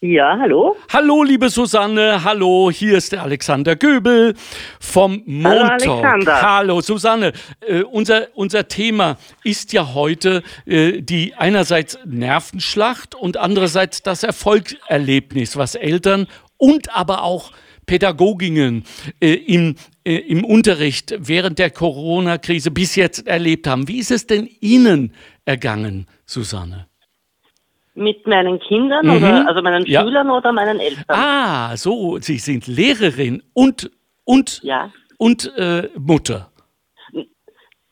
[0.00, 0.76] Ja, hallo.
[0.92, 2.22] Hallo, liebe Susanne.
[2.22, 4.34] Hallo, hier ist der Alexander Göbel
[4.78, 5.80] vom Montag.
[5.80, 6.42] Hallo, Alexander.
[6.42, 7.32] Hallo, Susanne.
[7.66, 15.56] Äh, unser, unser Thema ist ja heute äh, die einerseits Nervenschlacht und andererseits das Erfolgserlebnis,
[15.56, 17.50] was Eltern und aber auch
[17.88, 18.84] Pädagoginnen
[19.18, 19.74] äh, im,
[20.04, 23.88] äh, im Unterricht während der Corona-Krise bis jetzt erlebt haben.
[23.88, 25.12] Wie ist es denn Ihnen
[25.44, 26.86] ergangen, Susanne?
[27.94, 29.16] Mit meinen Kindern mhm.
[29.16, 30.02] oder also meinen ja.
[30.02, 31.04] Schülern oder meinen Eltern?
[31.08, 33.90] Ah, so, Sie sind Lehrerin und
[34.24, 34.92] und ja.
[35.16, 36.52] und äh, Mutter.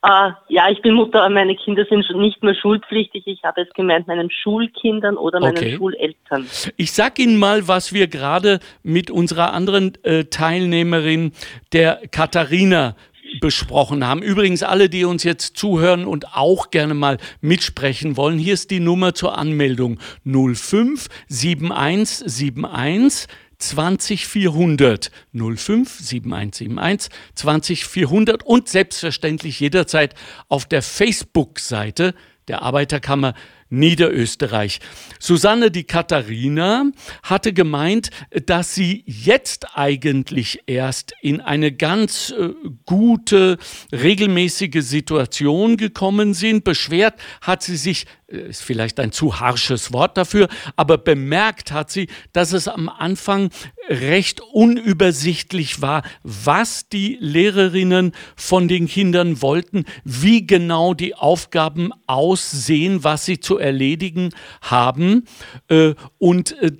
[0.07, 3.27] Uh, ja, ich bin Mutter, meine Kinder sind nicht mehr schulpflichtig.
[3.27, 5.75] Ich habe es gemeint, meinen Schulkindern oder meinen okay.
[5.75, 6.47] Schuleltern.
[6.77, 11.33] Ich sag Ihnen mal, was wir gerade mit unserer anderen äh, Teilnehmerin,
[11.73, 12.95] der Katharina,
[13.41, 14.21] besprochen haben.
[14.21, 18.79] Übrigens alle, die uns jetzt zuhören und auch gerne mal mitsprechen wollen, hier ist die
[18.79, 23.27] Nummer zur Anmeldung 05 7171
[23.59, 30.13] 20400 05 7171 20400 und selbstverständlich jederzeit
[30.47, 32.13] auf der Facebook-Seite
[32.47, 33.33] der Arbeiterkammer
[33.69, 34.79] Niederösterreich.
[35.19, 36.89] Susanne die Katharina
[37.23, 38.09] hatte gemeint,
[38.45, 42.53] dass sie jetzt eigentlich erst in eine ganz äh,
[42.85, 43.57] gute,
[43.91, 46.63] regelmäßige Situation gekommen sind.
[46.63, 52.07] Beschwert hat sie sich ist vielleicht ein zu harsches Wort dafür, aber bemerkt hat sie,
[52.33, 53.49] dass es am Anfang
[53.87, 63.05] recht unübersichtlich war, was die Lehrerinnen von den Kindern wollten, wie genau die Aufgaben aussehen,
[63.05, 65.23] was sie zu erledigen haben
[65.69, 66.71] äh, und äh,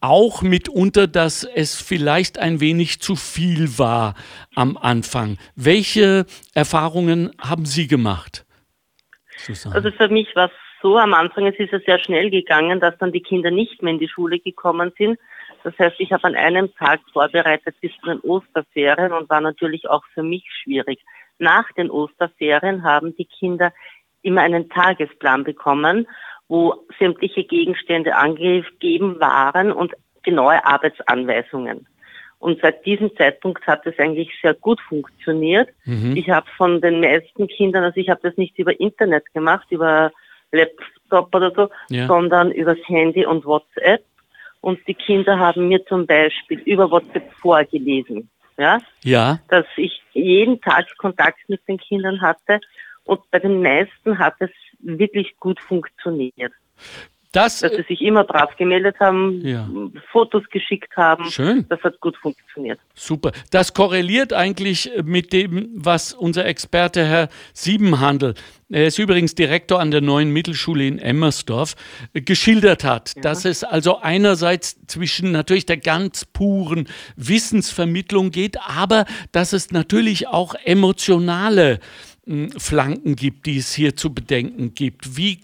[0.00, 4.14] auch mitunter, dass es vielleicht ein wenig zu viel war
[4.54, 5.36] am Anfang.
[5.54, 8.46] Welche Erfahrungen haben Sie gemacht?
[9.36, 9.74] Susanne?
[9.74, 12.96] Also für mich war es so, am Anfang es ist es sehr schnell gegangen, dass
[12.98, 15.18] dann die Kinder nicht mehr in die Schule gekommen sind.
[15.62, 19.88] Das heißt, ich habe an einem Tag vorbereitet bis zu den Osterferien und war natürlich
[19.88, 21.00] auch für mich schwierig.
[21.38, 23.72] Nach den Osterferien haben die Kinder
[24.20, 26.06] immer einen Tagesplan bekommen,
[26.48, 31.88] wo sämtliche Gegenstände angegeben waren und genaue Arbeitsanweisungen.
[32.40, 35.70] Und seit diesem Zeitpunkt hat es eigentlich sehr gut funktioniert.
[35.86, 36.14] Mhm.
[36.14, 40.12] Ich habe von den meisten Kindern, also ich habe das nicht über Internet gemacht, über
[40.54, 42.06] Laptop oder so, ja.
[42.06, 44.04] sondern übers Handy und WhatsApp.
[44.60, 48.30] Und die Kinder haben mir zum Beispiel über WhatsApp vorgelesen.
[48.56, 48.78] Ja?
[49.02, 49.38] ja.
[49.48, 52.60] Dass ich jeden Tag Kontakt mit den Kindern hatte.
[53.04, 56.52] Und bei den meisten hat es wirklich gut funktioniert.
[57.34, 59.68] Das, dass sie sich immer brav gemeldet haben, ja.
[60.12, 61.24] Fotos geschickt haben.
[61.24, 61.66] Schön.
[61.68, 62.78] Das hat gut funktioniert.
[62.94, 63.32] Super.
[63.50, 68.34] Das korreliert eigentlich mit dem, was unser Experte Herr Siebenhandel,
[68.70, 71.74] er ist übrigens Direktor an der neuen Mittelschule in Emmersdorf,
[72.12, 73.22] geschildert hat, ja.
[73.22, 80.28] dass es also einerseits zwischen natürlich der ganz puren Wissensvermittlung geht, aber dass es natürlich
[80.28, 81.80] auch emotionale
[82.58, 85.16] Flanken gibt, die es hier zu bedenken gibt.
[85.16, 85.40] Wie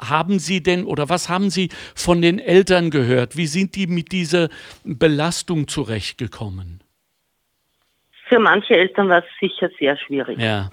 [0.00, 3.36] haben Sie denn oder was haben Sie von den Eltern gehört?
[3.36, 4.48] Wie sind die mit dieser
[4.84, 6.80] Belastung zurechtgekommen?
[8.28, 10.38] Für manche Eltern war es sicher sehr schwierig.
[10.38, 10.70] Ja.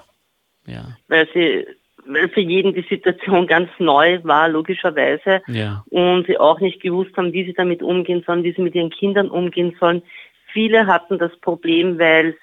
[0.66, 0.98] ja.
[1.10, 1.68] Weil sie
[2.06, 5.42] weil für jeden die Situation ganz neu war, logischerweise.
[5.48, 5.84] Ja.
[5.90, 8.90] Und sie auch nicht gewusst haben, wie sie damit umgehen sollen, wie sie mit ihren
[8.90, 10.02] Kindern umgehen sollen.
[10.54, 12.36] viele hatten das Problem, weil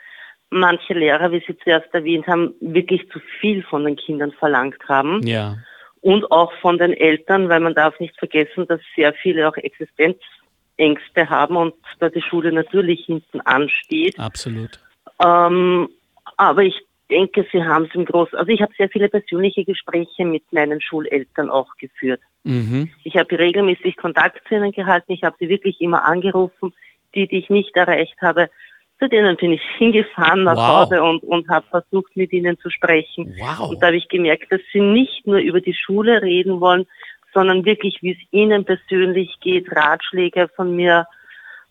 [0.50, 5.26] manche Lehrer, wie Sie zuerst erwähnt haben, wirklich zu viel von den Kindern verlangt haben.
[5.26, 5.56] Ja.
[6.00, 11.28] Und auch von den Eltern, weil man darf nicht vergessen, dass sehr viele auch Existenzängste
[11.28, 14.18] haben und da die Schule natürlich hinten ansteht.
[14.18, 14.78] Absolut.
[15.24, 15.88] Ähm,
[16.36, 16.80] aber ich
[17.10, 20.80] denke, Sie haben es im Großen, also ich habe sehr viele persönliche Gespräche mit meinen
[20.80, 22.20] Schuleltern auch geführt.
[22.44, 22.90] Mhm.
[23.02, 26.72] Ich habe regelmäßig Kontakt zu ihnen gehalten, ich habe sie wirklich immer angerufen,
[27.14, 28.50] die, die ich nicht erreicht habe,
[28.98, 30.68] zu denen bin ich hingefahren nach wow.
[30.68, 33.34] Hause und, und habe versucht, mit ihnen zu sprechen.
[33.38, 33.70] Wow.
[33.70, 36.86] Und da habe ich gemerkt, dass sie nicht nur über die Schule reden wollen,
[37.34, 41.06] sondern wirklich, wie es ihnen persönlich geht, Ratschläge von mir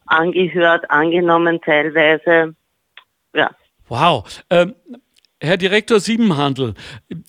[0.05, 2.55] angehört, angenommen teilweise.
[3.33, 3.49] Ja.
[3.88, 4.43] Wow.
[4.51, 4.75] Ähm,
[5.45, 6.73] Herr Direktor Siebenhandel,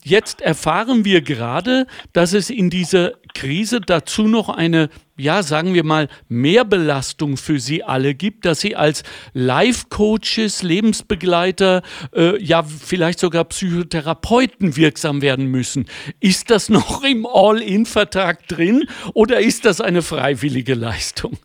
[0.02, 5.84] jetzt erfahren wir gerade, dass es in dieser Krise dazu noch eine, ja, sagen wir
[5.84, 9.02] mal, Mehrbelastung für Sie alle gibt, dass Sie als
[9.34, 11.82] Life-Coaches, Lebensbegleiter,
[12.14, 15.86] äh, ja, vielleicht sogar Psychotherapeuten wirksam werden müssen.
[16.18, 21.38] Ist das noch im All-In-Vertrag drin oder ist das eine freiwillige Leistung?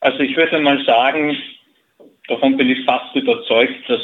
[0.00, 1.36] Also ich würde mal sagen,
[2.28, 4.00] davon bin ich fast überzeugt, dass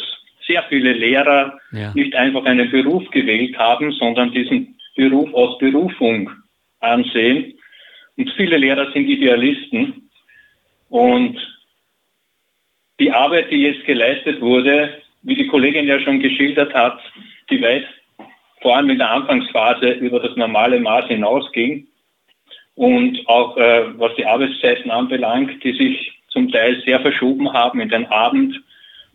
[0.46, 1.92] sehr viele Lehrer ja.
[1.94, 6.30] nicht einfach einen Beruf gewählt haben, sondern diesen Beruf aus Berufung
[6.80, 7.54] ansehen.
[8.16, 10.10] Und viele Lehrer sind Idealisten.
[10.88, 11.38] Und
[13.00, 17.00] die Arbeit, die jetzt geleistet wurde, wie die Kollegin ja schon geschildert hat,
[17.50, 17.87] die weit
[18.60, 21.87] vor allem in der Anfangsphase über das normale Maß hinausging.
[22.76, 27.88] Und auch äh, was die Arbeitszeiten anbelangt, die sich zum Teil sehr verschoben haben in
[27.88, 28.60] den Abend.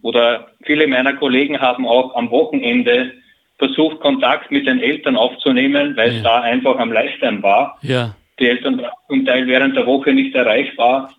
[0.01, 3.11] Oder viele meiner Kollegen haben auch am Wochenende
[3.59, 6.17] versucht, Kontakt mit den Eltern aufzunehmen, weil ja.
[6.17, 7.77] es da einfach am leichtesten war.
[7.81, 8.15] Ja.
[8.39, 11.13] Die Eltern waren zum Teil während der Woche nicht erreichbar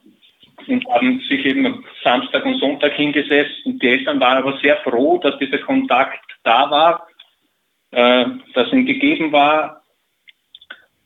[0.67, 3.55] und haben sich eben Samstag und Sonntag hingesetzt.
[3.67, 7.07] Und die Eltern waren aber sehr froh, dass dieser Kontakt da war,
[7.91, 9.80] äh, dass ihm gegeben war.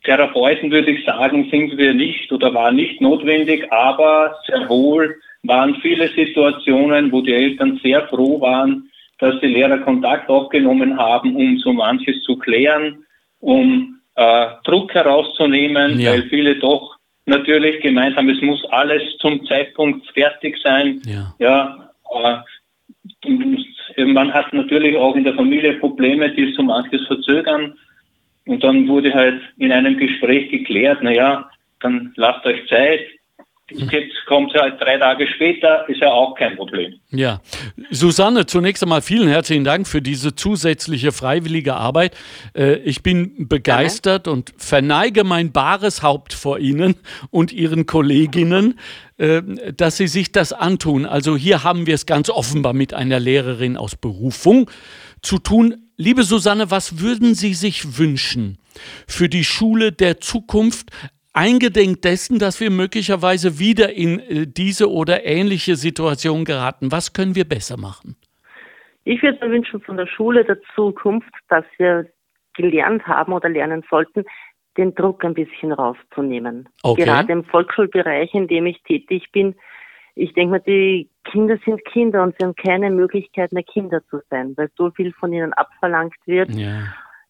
[0.05, 5.77] Therapeuten würde ich sagen, sind wir nicht oder war nicht notwendig, aber sehr wohl waren
[5.77, 11.59] viele Situationen, wo die Eltern sehr froh waren, dass die Lehrer Kontakt aufgenommen haben, um
[11.59, 13.05] so manches zu klären,
[13.41, 16.13] um äh, Druck herauszunehmen, ja.
[16.13, 21.01] weil viele doch natürlich gemeint haben, es muss alles zum Zeitpunkt fertig sein.
[21.07, 21.91] Ja, ja
[23.27, 27.75] äh, man hat natürlich auch in der Familie Probleme, die so manches verzögern.
[28.47, 33.01] Und dann wurde halt in einem Gespräch geklärt, naja, dann lasst euch Zeit.
[33.71, 36.95] Jetzt kommt halt drei Tage später, ist ja auch kein Problem.
[37.11, 37.41] Ja.
[37.91, 42.15] Susanne, zunächst einmal vielen herzlichen Dank für diese zusätzliche freiwillige Arbeit.
[42.55, 46.97] Äh, ich bin begeistert und verneige mein bares Haupt vor Ihnen
[47.31, 48.79] und Ihren Kolleginnen,
[49.17, 49.41] äh,
[49.75, 51.07] dass Sie sich das antun.
[51.07, 54.71] Also hier haben wir es ganz offenbar mit einer Lehrerin aus Berufung
[55.25, 55.91] zu tun.
[55.97, 58.59] Liebe Susanne, was würden Sie sich wünschen
[59.07, 60.91] für die Schule der Zukunft,
[61.33, 66.93] eingedenk dessen, dass wir möglicherweise wieder in äh, diese oder ähnliche Situation geraten?
[66.93, 68.17] Was können wir besser machen?
[69.05, 72.07] Ich würde mir wünschen von der Schule der Zukunft, dass wir
[72.55, 74.25] gelernt haben oder lernen sollten,
[74.77, 76.69] den Druck ein bisschen rauszunehmen.
[76.83, 77.05] Okay.
[77.05, 79.55] Gerade im Volksschulbereich, in dem ich tätig bin,
[80.15, 84.21] ich denke mal, die Kinder sind Kinder und sie haben keine Möglichkeit mehr Kinder zu
[84.31, 86.51] sein, weil so viel von ihnen abverlangt wird.
[86.51, 86.83] Ja.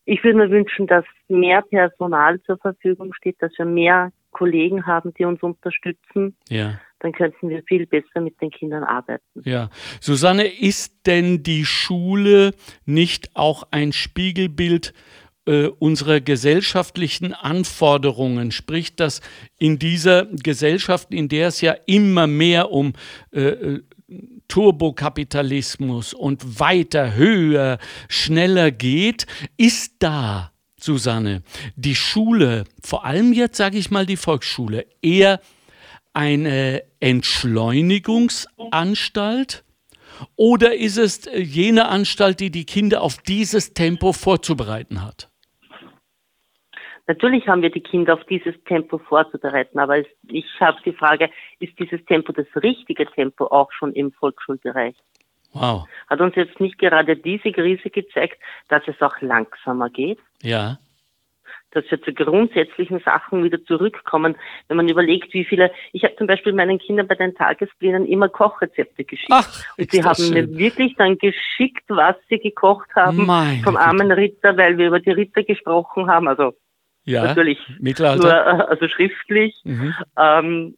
[0.05, 5.15] Ich würde mir wünschen, dass mehr Personal zur Verfügung steht, dass wir mehr Kollegen haben,
[5.15, 6.37] die uns unterstützen.
[6.49, 6.79] Ja.
[6.99, 9.43] Dann könnten wir viel besser mit den Kindern arbeiten.
[9.45, 9.71] Ja.
[10.01, 12.53] Susanne, ist denn die Schule
[12.85, 14.93] nicht auch ein Spiegelbild
[15.47, 19.21] äh, unserer gesellschaftlichen Anforderungen, sprich, dass
[19.59, 22.95] in dieser Gesellschaft, in der es ja immer mehr um
[23.31, 23.83] äh, äh,
[24.49, 27.79] Turbokapitalismus und weiter, höher,
[28.09, 29.27] schneller geht,
[29.57, 31.43] ist da, Susanne,
[31.77, 35.41] die Schule, vor allem jetzt sage ich mal die Volksschule, eher
[36.13, 39.65] eine Entschleunigungsanstalt
[40.37, 45.29] oder ist es jene Anstalt, die die Kinder auf dieses Tempo vorzubereiten hat?
[47.07, 51.29] Natürlich haben wir die Kinder auf dieses Tempo vorzubereiten, aber ich habe die Frage,
[51.59, 54.95] ist dieses Tempo das richtige Tempo auch schon im Volksschulbereich?
[55.53, 55.87] Wow.
[56.09, 60.19] Hat uns jetzt nicht gerade diese Krise gezeigt, dass es auch langsamer geht?
[60.43, 60.79] Ja.
[61.71, 64.37] Dass wir zu grundsätzlichen Sachen wieder zurückkommen,
[64.69, 68.29] wenn man überlegt, wie viele, ich habe zum Beispiel meinen Kindern bei den Tagesplänen immer
[68.29, 69.31] Kochrezepte geschickt.
[69.31, 70.33] Ach, und sie haben schön.
[70.33, 75.01] mir wirklich dann geschickt, was sie gekocht haben Meine vom armen Ritter, weil wir über
[75.01, 76.29] die Ritter gesprochen haben.
[76.29, 76.55] Also
[77.05, 78.23] ja, natürlich Mittelalter.
[78.23, 79.61] nur äh, also schriftlich.
[79.65, 79.95] Mhm.
[80.17, 80.77] Ähm,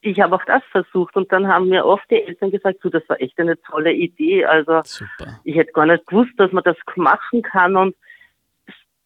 [0.00, 3.02] ich habe auch das versucht und dann haben mir oft die Eltern gesagt, du, das
[3.08, 4.44] war echt eine tolle Idee.
[4.44, 5.40] Also Super.
[5.44, 7.94] ich hätte gar nicht gewusst, dass man das machen kann und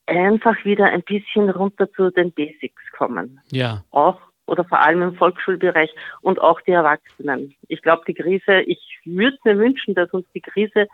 [0.06, 3.40] einfach wieder ein bisschen runter zu den Basics kommen.
[3.50, 3.84] Ja.
[3.90, 7.54] Auch oder vor allem im Volksschulbereich und auch die Erwachsenen.
[7.68, 10.88] Ich glaube, die Krise, ich würde mir wünschen, dass uns die Krise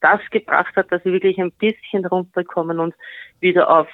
[0.00, 2.94] das gebracht hat, dass wir wirklich ein bisschen runterkommen und
[3.40, 3.88] wieder auf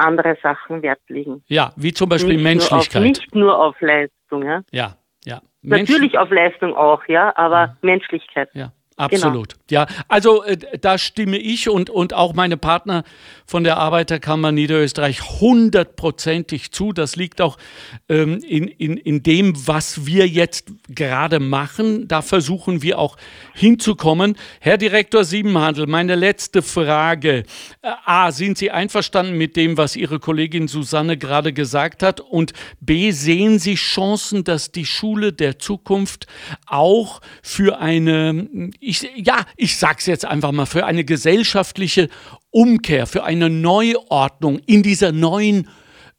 [0.00, 1.42] andere Sachen Wert legen.
[1.46, 3.02] Ja, wie zum Beispiel nicht Menschlichkeit.
[3.02, 4.62] Nur auf, nicht nur auf Leistung, ja.
[4.70, 5.40] Ja, ja.
[5.62, 7.76] Natürlich auf Leistung auch, ja, aber ja.
[7.82, 8.48] Menschlichkeit.
[8.54, 8.72] Ja.
[9.00, 9.54] Absolut.
[9.54, 9.60] Genau.
[9.70, 13.04] Ja, also äh, da stimme ich und, und auch meine Partner
[13.46, 16.92] von der Arbeiterkammer Niederösterreich hundertprozentig zu.
[16.92, 17.56] Das liegt auch
[18.10, 22.08] ähm, in, in, in dem, was wir jetzt gerade machen.
[22.08, 23.16] Da versuchen wir auch
[23.54, 24.36] hinzukommen.
[24.60, 27.44] Herr Direktor Siebenhandel, meine letzte Frage.
[27.80, 32.20] Äh, A, sind Sie einverstanden mit dem, was Ihre Kollegin Susanne gerade gesagt hat?
[32.20, 36.26] Und B, sehen Sie Chancen, dass die Schule der Zukunft
[36.66, 42.08] auch für eine ich, ja, ich sag's jetzt einfach mal, für eine gesellschaftliche
[42.50, 45.68] Umkehr, für eine Neuordnung in dieser neuen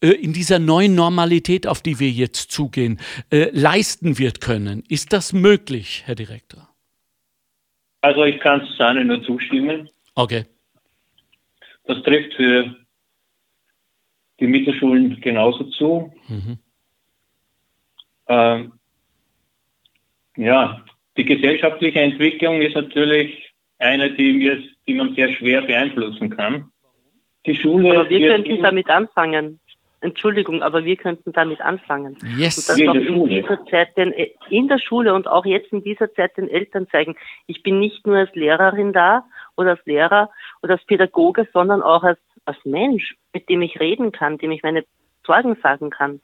[0.02, 3.00] äh, in dieser neuen Normalität, auf die wir jetzt zugehen,
[3.32, 4.84] äh, leisten wird können.
[4.90, 6.70] Ist das möglich, Herr Direktor?
[8.02, 9.90] Also ich kann Susanne nur zustimmen.
[10.16, 10.46] Okay.
[11.84, 12.76] Das trifft für
[14.40, 16.12] die Mittelschulen genauso zu.
[16.28, 16.58] Mhm.
[18.28, 18.72] Ähm,
[20.38, 20.84] ja,
[21.18, 26.72] die gesellschaftliche Entwicklung ist natürlich eine, die, wir, die man sehr schwer beeinflussen kann.
[27.46, 28.00] Die Schule.
[28.00, 29.60] Aber wir könnten damit anfangen.
[30.02, 32.18] Entschuldigung, aber wir könnten damit anfangen.
[32.36, 32.58] Yes.
[32.58, 34.14] Und das in, der in dieser Zeit den,
[34.50, 37.16] in der Schule und auch jetzt in dieser Zeit den Eltern zeigen.
[37.46, 39.26] Ich bin nicht nur als Lehrerin da
[39.58, 40.32] oder als Lehrer
[40.64, 44.64] oder als Pädagoge, sondern auch als, als Mensch, mit dem ich reden kann, dem ich
[44.64, 44.84] meine
[45.26, 46.20] Sorgen sagen kann.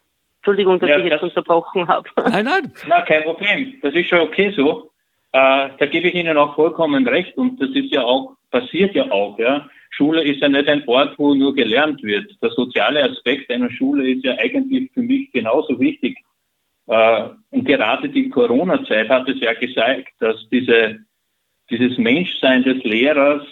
[0.47, 2.07] Entschuldigung, dass ja, ich jetzt das, unterbrochen habe.
[2.31, 2.71] Nein, nein.
[2.87, 3.73] Na, kein Problem.
[3.81, 4.91] Das ist schon okay so.
[5.33, 9.11] Äh, da gebe ich Ihnen auch vollkommen recht und das ist ja auch, passiert ja
[9.11, 9.69] auch, ja.
[9.89, 12.31] Schule ist ja nicht ein Ort, wo nur gelernt wird.
[12.41, 16.17] Der soziale Aspekt einer Schule ist ja eigentlich für mich genauso wichtig.
[16.87, 20.99] Äh, und gerade die Corona-Zeit hat es ja gezeigt, dass diese,
[21.69, 23.43] dieses Menschsein des Lehrers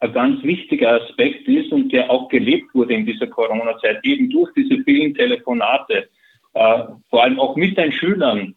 [0.00, 4.50] ein ganz wichtiger Aspekt ist und der auch gelebt wurde in dieser Corona-Zeit, eben durch
[4.56, 6.08] diese vielen Telefonate
[6.54, 8.54] äh, vor allem auch mit den Schülern.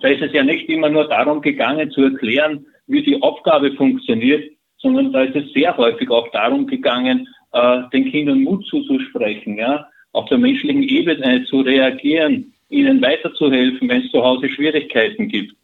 [0.00, 4.50] Da ist es ja nicht immer nur darum gegangen zu erklären, wie die Aufgabe funktioniert,
[4.78, 9.88] sondern da ist es sehr häufig auch darum gegangen, äh, den Kindern Mut zuzusprechen, ja,
[10.12, 15.54] auf der menschlichen Ebene zu reagieren, ihnen weiterzuhelfen, wenn es zu Hause Schwierigkeiten gibt.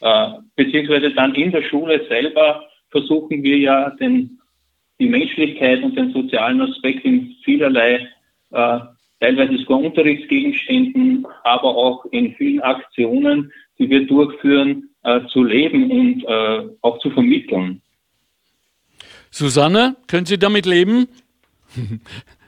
[0.00, 4.38] Äh, beziehungsweise dann in der Schule selber versuchen wir ja den,
[4.98, 8.08] die Menschlichkeit und den sozialen Aspekt in vielerlei
[8.50, 8.78] äh,
[9.22, 16.24] teilweise sogar Unterrichtsgegenständen, aber auch in vielen Aktionen, die wir durchführen, äh, zu leben und
[16.24, 17.80] äh, auch zu vermitteln.
[19.30, 21.08] Susanne, können Sie damit leben?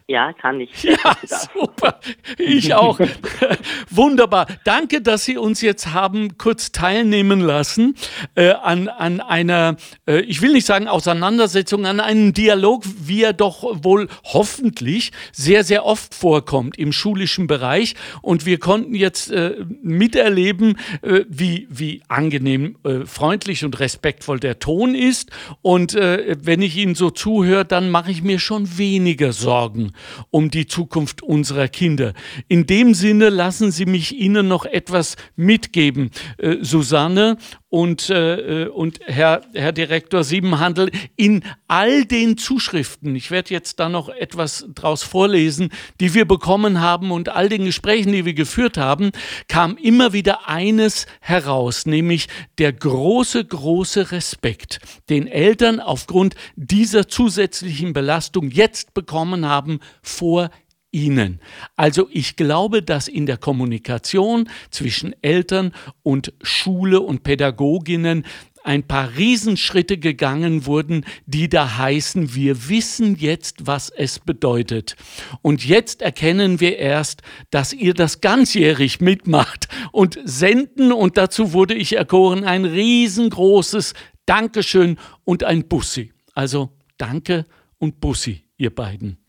[0.07, 0.82] Ja, kann ich.
[0.82, 1.16] Ja,
[1.55, 1.98] super.
[2.36, 3.00] Ich auch.
[3.90, 4.46] Wunderbar.
[4.64, 7.94] Danke, dass Sie uns jetzt haben kurz teilnehmen lassen
[8.34, 9.76] äh, an, an einer,
[10.07, 15.64] äh, ich will nicht sagen Auseinandersetzung, an einem Dialog, wie er doch wohl hoffentlich sehr,
[15.64, 17.94] sehr oft vorkommt im schulischen Bereich.
[18.20, 24.59] Und wir konnten jetzt äh, miterleben, äh, wie, wie angenehm, äh, freundlich und respektvoll der
[24.59, 25.30] Ton ist.
[25.62, 29.93] Und äh, wenn ich Ihnen so zuhöre, dann mache ich mir schon weniger Sorgen
[30.30, 32.12] um die Zukunft unserer Kinder.
[32.49, 37.36] In dem Sinne lassen Sie mich Ihnen noch etwas mitgeben, äh, Susanne
[37.75, 43.89] und, äh, und Herr, Herr Direktor Siebenhandel, in all den Zuschriften, ich werde jetzt da
[43.89, 48.79] noch etwas draus vorlesen, die wir bekommen haben und all den Gesprächen, die wir geführt
[48.79, 49.11] haben,
[49.49, 54.79] kam immer wieder eines heraus, nämlich der große, große Respekt,
[55.11, 60.51] den Eltern aufgrund dieser zusätzlichen Belastung jetzt bekommen haben vor
[60.95, 61.40] Ihnen.
[61.74, 65.72] Also ich glaube, dass in der Kommunikation zwischen Eltern
[66.05, 68.24] und Schule und Pädagoginnen
[68.62, 74.97] ein paar Riesenschritte gegangen wurden, die da heißen, wir wissen jetzt, was es bedeutet.
[75.42, 80.92] Und jetzt erkennen wir erst, dass ihr das ganzjährig mitmacht und senden.
[80.92, 83.92] Und dazu wurde ich erkoren ein riesengroßes
[84.24, 86.12] Dankeschön und ein Bussi.
[86.32, 87.45] Also danke
[87.78, 89.24] und Bussi, ihr beiden.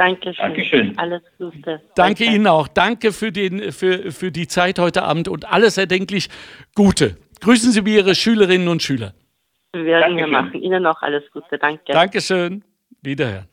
[0.00, 0.34] Dankeschön.
[0.38, 0.98] Dankeschön.
[0.98, 1.82] Alles Gute.
[1.94, 2.68] Danke Ihnen auch.
[2.68, 6.30] Danke für, den, für, für die Zeit heute Abend und alles erdenklich
[6.74, 7.18] Gute.
[7.40, 9.12] Grüßen Sie mir Ihre Schülerinnen und Schüler.
[9.74, 10.62] Wir werden wir machen.
[10.62, 11.58] Ihnen auch alles Gute.
[11.58, 11.92] Danke.
[11.92, 12.64] Dankeschön.
[13.02, 13.46] Wiederhören.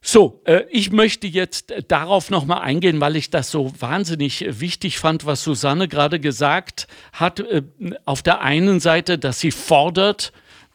[0.00, 5.26] So, äh, ich möchte jetzt darauf nochmal eingehen, weil ich das so wahnsinnig wichtig fand,
[5.26, 7.40] was Susanne gerade gesagt hat.
[7.40, 7.62] Äh,
[8.06, 10.32] auf der einen Seite, dass sie fordert,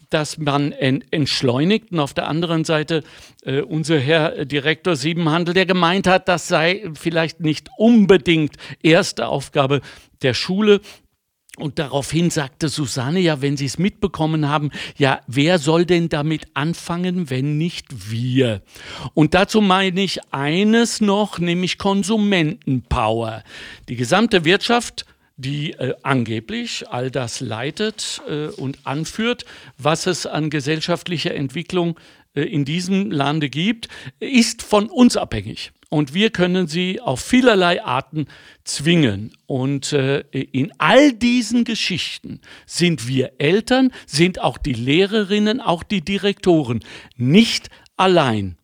[0.10, 3.04] dass man entschleunigt und auf der anderen Seite
[3.44, 9.82] äh, unser Herr Direktor Siebenhandel, der gemeint hat, das sei vielleicht nicht unbedingt erste Aufgabe
[10.22, 10.82] der Schule,
[11.58, 16.48] und daraufhin sagte Susanne, ja, wenn Sie es mitbekommen haben, ja, wer soll denn damit
[16.54, 18.62] anfangen, wenn nicht wir?
[19.14, 23.44] Und dazu meine ich eines noch, nämlich Konsumentenpower.
[23.88, 25.06] Die gesamte Wirtschaft
[25.38, 29.46] die äh, angeblich all das leitet äh, und anführt,
[29.78, 32.00] was es an gesellschaftlicher Entwicklung
[32.36, 35.72] äh, in diesem Lande gibt, ist von uns abhängig.
[35.90, 38.28] Und wir können sie auf vielerlei Arten
[38.64, 39.34] zwingen.
[39.46, 46.02] Und äh, in all diesen Geschichten sind wir Eltern, sind auch die Lehrerinnen, auch die
[46.02, 46.84] Direktoren
[47.16, 48.58] nicht allein.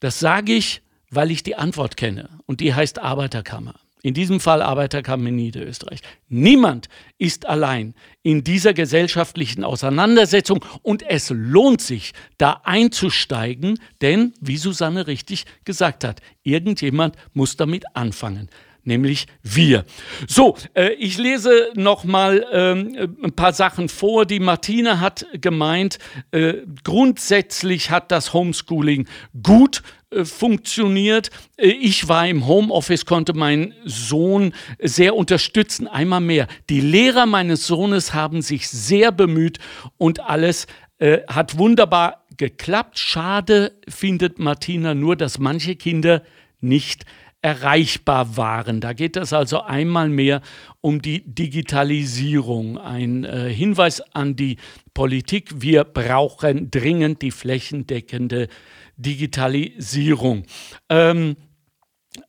[0.00, 2.28] Das sage ich, weil ich die Antwort kenne.
[2.46, 3.74] Und die heißt Arbeiterkammer
[4.04, 6.00] in diesem Fall Arbeiterkammer Niederösterreich.
[6.28, 14.58] Niemand ist allein in dieser gesellschaftlichen Auseinandersetzung und es lohnt sich, da einzusteigen, denn, wie
[14.58, 18.50] Susanne richtig gesagt hat, irgendjemand muss damit anfangen
[18.86, 19.86] nämlich wir.
[20.28, 24.26] So, äh, ich lese noch mal ähm, ein paar Sachen vor.
[24.26, 25.98] Die Martina hat gemeint,
[26.32, 29.08] äh, grundsätzlich hat das Homeschooling
[29.42, 29.82] gut
[30.14, 31.30] äh, funktioniert.
[31.56, 35.86] Äh, ich war im Homeoffice, konnte meinen Sohn sehr unterstützen.
[35.86, 36.46] Einmal mehr.
[36.70, 39.58] Die Lehrer meines Sohnes haben sich sehr bemüht
[39.98, 40.66] und alles
[40.98, 42.98] äh, hat wunderbar geklappt.
[42.98, 46.22] Schade findet Martina nur, dass manche Kinder
[46.60, 47.04] nicht
[47.44, 48.80] erreichbar waren.
[48.80, 50.40] Da geht es also einmal mehr
[50.80, 52.78] um die Digitalisierung.
[52.78, 54.56] Ein äh, Hinweis an die
[54.94, 58.48] Politik, wir brauchen dringend die flächendeckende
[58.96, 60.44] Digitalisierung.
[60.88, 61.36] Ähm,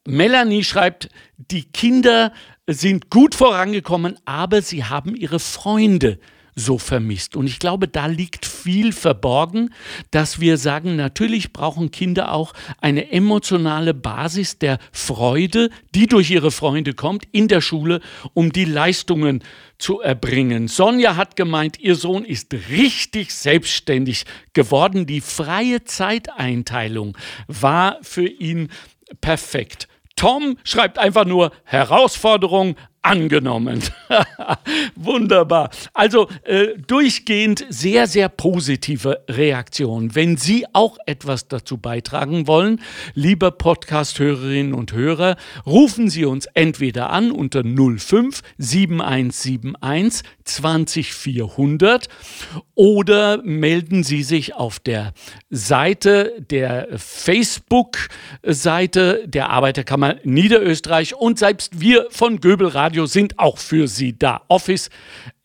[0.08, 2.34] Melanie schreibt, die Kinder
[2.68, 6.20] sind gut vorangekommen, aber sie haben ihre Freunde
[6.56, 7.36] so vermisst.
[7.36, 9.74] Und ich glaube, da liegt viel verborgen,
[10.12, 16.52] dass wir sagen, natürlich brauchen Kinder auch eine emotionale Basis der Freude, die durch ihre
[16.52, 18.00] Freunde kommt, in der Schule,
[18.34, 19.44] um die Leistungen
[19.78, 20.70] zu erbringen.
[20.70, 25.06] Sonja hat gemeint, ihr Sohn ist richtig selbstständig geworden.
[25.06, 28.70] Die freie Zeiteinteilung war für ihn
[29.20, 29.90] perfekt.
[30.16, 32.76] Tom schreibt einfach nur Herausforderung,
[33.06, 33.82] angenommen.
[34.96, 35.70] Wunderbar.
[35.94, 40.16] Also äh, durchgehend sehr, sehr positive Reaktionen.
[40.16, 42.82] Wenn Sie auch etwas dazu beitragen wollen,
[43.14, 45.36] liebe Podcast-Hörerinnen und Hörer,
[45.66, 52.08] rufen Sie uns entweder an unter 05 7171 20400
[52.74, 55.14] oder melden Sie sich auf der
[55.50, 63.58] Seite der Facebook-Seite der Arbeiterkammer Niederösterreich und selbst wir von Göbel Radio Radio sind auch
[63.58, 64.44] für Sie da.
[64.48, 64.90] Office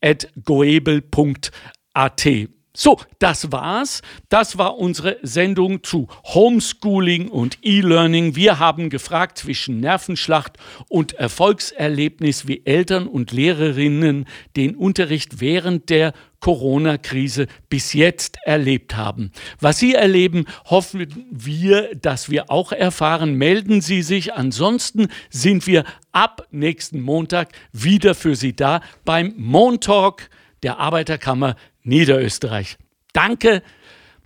[0.01, 2.29] at goebel.at.
[2.73, 4.03] So, das war's.
[4.29, 8.37] Das war unsere Sendung zu Homeschooling und E-Learning.
[8.37, 16.13] Wir haben gefragt zwischen Nervenschlacht und Erfolgserlebnis, wie Eltern und Lehrerinnen den Unterricht während der
[16.41, 19.31] Corona-Krise bis jetzt erlebt haben.
[19.61, 23.35] Was Sie erleben, hoffen wir, dass wir auch erfahren.
[23.35, 24.35] Melden Sie sich.
[24.35, 30.31] Ansonsten sind wir ab nächsten Montag wieder für Sie da beim Montalk
[30.63, 32.77] der Arbeiterkammer Niederösterreich.
[33.13, 33.63] Danke,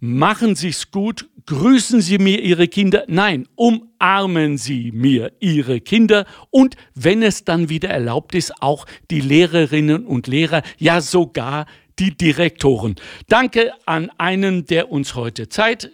[0.00, 6.76] machen Sie's gut, grüßen Sie mir Ihre Kinder, nein, umarmen Sie mir Ihre Kinder und
[6.94, 11.66] wenn es dann wieder erlaubt ist, auch die Lehrerinnen und Lehrer, ja sogar
[11.98, 12.96] die Direktoren.
[13.28, 15.90] Danke an einen, der uns heute Zeit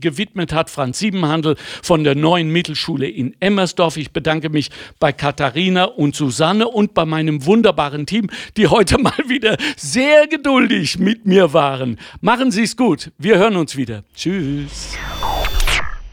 [0.00, 3.96] gewidmet hat, Franz Siebenhandel von der neuen Mittelschule in Emmersdorf.
[3.96, 9.16] Ich bedanke mich bei Katharina und Susanne und bei meinem wunderbaren Team, die heute mal
[9.26, 11.98] wieder sehr geduldig mit mir waren.
[12.20, 13.10] Machen Sie es gut.
[13.18, 14.04] Wir hören uns wieder.
[14.14, 14.96] Tschüss.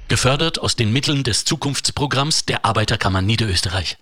[0.08, 3.98] Gefördert aus den Mitteln des Zukunftsprogramms der Arbeiterkammer Niederösterreich.